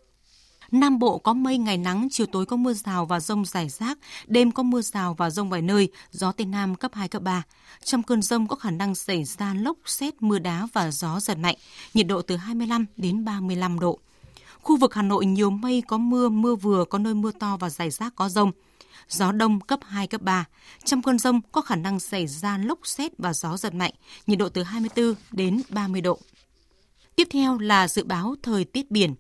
Nam 0.71 0.99
Bộ 0.99 1.17
có 1.17 1.34
mây 1.34 1.58
ngày 1.58 1.78
nắng, 1.78 2.08
chiều 2.12 2.28
tối 2.32 2.45
có 2.45 2.56
mưa 2.56 2.73
rào 2.73 3.06
và 3.06 3.19
rông 3.19 3.45
rải 3.45 3.69
rác, 3.69 3.97
đêm 4.28 4.51
có 4.51 4.63
mưa 4.63 4.82
rào 4.82 5.13
và 5.13 5.30
rông 5.30 5.49
vài 5.49 5.62
nơi, 5.62 5.89
gió 6.12 6.32
Tây 6.32 6.45
Nam 6.45 6.75
cấp 6.75 6.91
2, 6.93 7.08
cấp 7.08 7.21
3. 7.21 7.43
Trong 7.84 8.04
cơn 8.04 8.21
rông 8.21 8.47
có 8.47 8.56
khả 8.56 8.71
năng 8.71 8.95
xảy 8.95 9.23
ra 9.23 9.54
lốc, 9.54 9.78
xét, 9.86 10.21
mưa 10.21 10.39
đá 10.39 10.67
và 10.73 10.91
gió 10.91 11.19
giật 11.19 11.38
mạnh, 11.38 11.56
nhiệt 11.93 12.08
độ 12.08 12.21
từ 12.21 12.36
25 12.36 12.86
đến 12.97 13.25
35 13.25 13.80
độ. 13.80 13.99
Khu 14.62 14.78
vực 14.78 14.93
Hà 14.93 15.01
Nội 15.01 15.25
nhiều 15.25 15.49
mây 15.49 15.84
có 15.88 15.97
mưa, 15.97 16.30
mưa 16.30 16.56
vừa, 16.56 16.86
có 16.86 16.97
nơi 16.97 17.13
mưa 17.13 17.32
to 17.39 17.58
và 17.58 17.69
rải 17.69 17.89
rác 17.89 18.15
có 18.15 18.30
rông. 18.30 18.51
Gió 19.10 19.32
đông 19.32 19.60
cấp 19.60 19.80
2, 19.84 20.08
cấp 20.08 20.21
3. 20.21 20.45
Trong 20.84 21.01
cơn 21.01 21.19
rông 21.19 21.41
có 21.51 21.62
khả 21.62 21.75
năng 21.75 21.99
xảy 21.99 22.28
ra 22.28 22.58
lốc 22.58 22.80
xét 22.84 23.12
và 23.17 23.34
gió 23.34 23.58
giật 23.58 23.73
mạnh, 23.73 23.93
nhiệt 24.28 24.39
độ 24.39 24.49
từ 24.49 24.63
24 24.63 25.15
đến 25.32 25.62
30 25.69 26.01
độ. 26.01 26.19
Tiếp 27.15 27.28
theo 27.32 27.58
là 27.58 27.88
dự 27.88 28.04
báo 28.04 28.36
thời 28.43 28.65
tiết 28.65 28.91
biển. 28.91 29.15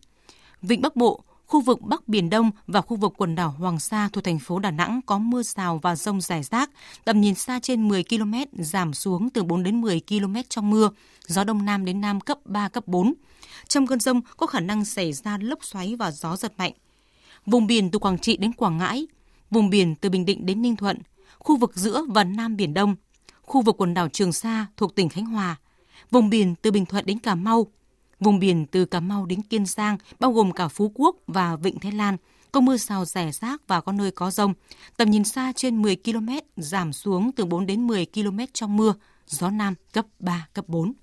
Vịnh 0.61 0.81
Bắc 0.81 0.95
Bộ, 0.95 1.23
khu 1.47 1.61
vực 1.61 1.81
Bắc 1.81 2.07
Biển 2.07 2.29
Đông 2.29 2.51
và 2.67 2.81
khu 2.81 2.97
vực 2.97 3.13
quần 3.17 3.35
đảo 3.35 3.49
Hoàng 3.49 3.79
Sa 3.79 4.09
thuộc 4.13 4.23
thành 4.23 4.39
phố 4.39 4.59
Đà 4.59 4.71
Nẵng 4.71 5.01
có 5.05 5.17
mưa 5.17 5.43
rào 5.43 5.79
và 5.83 5.95
rông 5.95 6.21
rải 6.21 6.43
rác, 6.43 6.69
tầm 7.05 7.21
nhìn 7.21 7.35
xa 7.35 7.59
trên 7.59 7.87
10 7.87 8.03
km, 8.03 8.33
giảm 8.53 8.93
xuống 8.93 9.29
từ 9.29 9.43
4 9.43 9.63
đến 9.63 9.81
10 9.81 10.01
km 10.09 10.35
trong 10.49 10.69
mưa, 10.69 10.89
gió 11.27 11.43
Đông 11.43 11.65
Nam 11.65 11.85
đến 11.85 12.01
Nam 12.01 12.21
cấp 12.21 12.37
3, 12.45 12.69
cấp 12.69 12.87
4. 12.87 13.13
Trong 13.67 13.87
cơn 13.87 13.99
rông 13.99 14.21
có 14.37 14.47
khả 14.47 14.59
năng 14.59 14.85
xảy 14.85 15.13
ra 15.13 15.37
lốc 15.41 15.63
xoáy 15.63 15.95
và 15.95 16.11
gió 16.11 16.35
giật 16.35 16.53
mạnh. 16.57 16.73
Vùng 17.45 17.67
biển 17.67 17.91
từ 17.91 17.99
Quảng 17.99 18.17
Trị 18.17 18.37
đến 18.37 18.53
Quảng 18.53 18.77
Ngãi, 18.77 19.07
vùng 19.51 19.69
biển 19.69 19.95
từ 19.95 20.09
Bình 20.09 20.25
Định 20.25 20.45
đến 20.45 20.61
Ninh 20.61 20.75
Thuận, 20.75 20.97
khu 21.39 21.57
vực 21.57 21.71
giữa 21.75 22.03
và 22.09 22.23
Nam 22.23 22.57
Biển 22.57 22.73
Đông, 22.73 22.95
khu 23.41 23.61
vực 23.61 23.75
quần 23.77 23.93
đảo 23.93 24.09
Trường 24.09 24.33
Sa 24.33 24.65
thuộc 24.77 24.95
tỉnh 24.95 25.09
Khánh 25.09 25.25
Hòa, 25.25 25.55
vùng 26.11 26.29
biển 26.29 26.55
từ 26.61 26.71
Bình 26.71 26.85
Thuận 26.85 27.05
đến 27.05 27.19
Cà 27.19 27.35
Mau, 27.35 27.67
vùng 28.19 28.39
biển 28.39 28.65
từ 28.65 28.85
Cà 28.85 28.99
Mau 28.99 29.25
đến 29.25 29.41
Kiên 29.41 29.65
Giang, 29.65 29.97
bao 30.19 30.31
gồm 30.31 30.51
cả 30.51 30.67
Phú 30.67 30.91
Quốc 30.95 31.15
và 31.27 31.55
Vịnh 31.55 31.79
Thái 31.79 31.91
Lan, 31.91 32.17
có 32.51 32.61
mưa 32.61 32.77
rào 32.77 33.05
rải 33.05 33.31
rác 33.31 33.67
và 33.67 33.81
có 33.81 33.91
nơi 33.91 34.11
có 34.11 34.31
rông. 34.31 34.53
Tầm 34.97 35.11
nhìn 35.11 35.23
xa 35.23 35.53
trên 35.55 35.81
10 35.81 35.95
km, 35.95 36.29
giảm 36.57 36.93
xuống 36.93 37.31
từ 37.31 37.45
4 37.45 37.65
đến 37.65 37.87
10 37.87 38.05
km 38.05 38.39
trong 38.53 38.77
mưa, 38.77 38.93
gió 39.27 39.49
Nam 39.49 39.73
cấp 39.93 40.05
3, 40.19 40.47
cấp 40.53 40.65
4. 40.67 40.93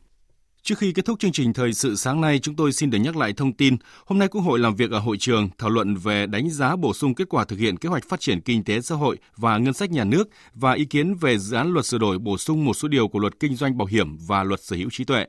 Trước 0.62 0.78
khi 0.78 0.92
kết 0.92 1.04
thúc 1.04 1.18
chương 1.18 1.32
trình 1.32 1.52
thời 1.52 1.72
sự 1.72 1.96
sáng 1.96 2.20
nay, 2.20 2.38
chúng 2.38 2.56
tôi 2.56 2.72
xin 2.72 2.90
được 2.90 2.98
nhắc 2.98 3.16
lại 3.16 3.32
thông 3.32 3.52
tin. 3.52 3.76
Hôm 4.06 4.18
nay 4.18 4.28
Quốc 4.28 4.40
hội 4.40 4.58
làm 4.58 4.76
việc 4.76 4.90
ở 4.90 4.98
hội 4.98 5.16
trường 5.18 5.48
thảo 5.58 5.70
luận 5.70 5.96
về 5.96 6.26
đánh 6.26 6.50
giá 6.50 6.76
bổ 6.76 6.94
sung 6.94 7.14
kết 7.14 7.28
quả 7.28 7.44
thực 7.44 7.58
hiện 7.58 7.76
kế 7.76 7.88
hoạch 7.88 8.08
phát 8.08 8.20
triển 8.20 8.40
kinh 8.40 8.64
tế 8.64 8.80
xã 8.80 8.94
hội 8.94 9.18
và 9.36 9.58
ngân 9.58 9.74
sách 9.74 9.90
nhà 9.90 10.04
nước 10.04 10.28
và 10.54 10.72
ý 10.72 10.84
kiến 10.84 11.14
về 11.14 11.38
dự 11.38 11.56
án 11.56 11.72
luật 11.72 11.86
sửa 11.86 11.98
đổi 11.98 12.18
bổ 12.18 12.38
sung 12.38 12.64
một 12.64 12.74
số 12.74 12.88
điều 12.88 13.08
của 13.08 13.18
luật 13.18 13.40
kinh 13.40 13.56
doanh 13.56 13.78
bảo 13.78 13.86
hiểm 13.86 14.16
và 14.26 14.42
luật 14.42 14.60
sở 14.62 14.76
hữu 14.76 14.88
trí 14.92 15.04
tuệ. 15.04 15.26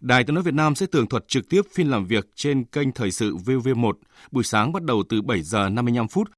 Đài 0.00 0.24
Tiếng 0.24 0.34
nói 0.34 0.42
Việt 0.42 0.54
Nam 0.54 0.74
sẽ 0.74 0.86
tường 0.86 1.08
thuật 1.08 1.28
trực 1.28 1.48
tiếp 1.48 1.62
phiên 1.74 1.90
làm 1.90 2.06
việc 2.06 2.28
trên 2.34 2.64
kênh 2.64 2.92
thời 2.92 3.10
sự 3.10 3.36
VV1 3.36 3.92
buổi 4.30 4.44
sáng 4.44 4.72
bắt 4.72 4.82
đầu 4.82 5.02
từ 5.08 5.22
7 5.22 5.42
giờ 5.42 5.68
55 5.68 6.08
phút. 6.08 6.30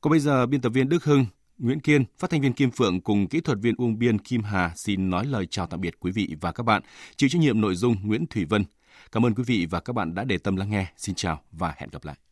Còn 0.00 0.10
bây 0.10 0.20
giờ 0.20 0.46
biên 0.46 0.60
tập 0.60 0.70
viên 0.70 0.88
Đức 0.88 1.04
Hưng 1.04 1.26
Nguyễn 1.58 1.80
Kiên, 1.80 2.04
phát 2.18 2.30
thanh 2.30 2.40
viên 2.40 2.52
Kim 2.52 2.70
Phượng 2.70 3.00
cùng 3.00 3.28
kỹ 3.28 3.40
thuật 3.40 3.58
viên 3.62 3.74
Uông 3.78 3.98
Biên 3.98 4.18
Kim 4.18 4.42
Hà 4.42 4.72
xin 4.76 5.10
nói 5.10 5.26
lời 5.26 5.46
chào 5.46 5.66
tạm 5.66 5.80
biệt 5.80 5.94
quý 6.00 6.12
vị 6.12 6.36
và 6.40 6.52
các 6.52 6.62
bạn. 6.62 6.82
Chịu 7.16 7.28
trách 7.28 7.40
nhiệm 7.40 7.60
nội 7.60 7.74
dung 7.74 7.96
Nguyễn 8.02 8.26
Thủy 8.26 8.44
Vân. 8.44 8.64
Cảm 9.12 9.26
ơn 9.26 9.34
quý 9.34 9.42
vị 9.46 9.66
và 9.70 9.80
các 9.80 9.92
bạn 9.92 10.14
đã 10.14 10.24
để 10.24 10.38
tâm 10.38 10.56
lắng 10.56 10.70
nghe. 10.70 10.86
Xin 10.96 11.14
chào 11.14 11.42
và 11.52 11.74
hẹn 11.76 11.88
gặp 11.92 12.04
lại. 12.04 12.27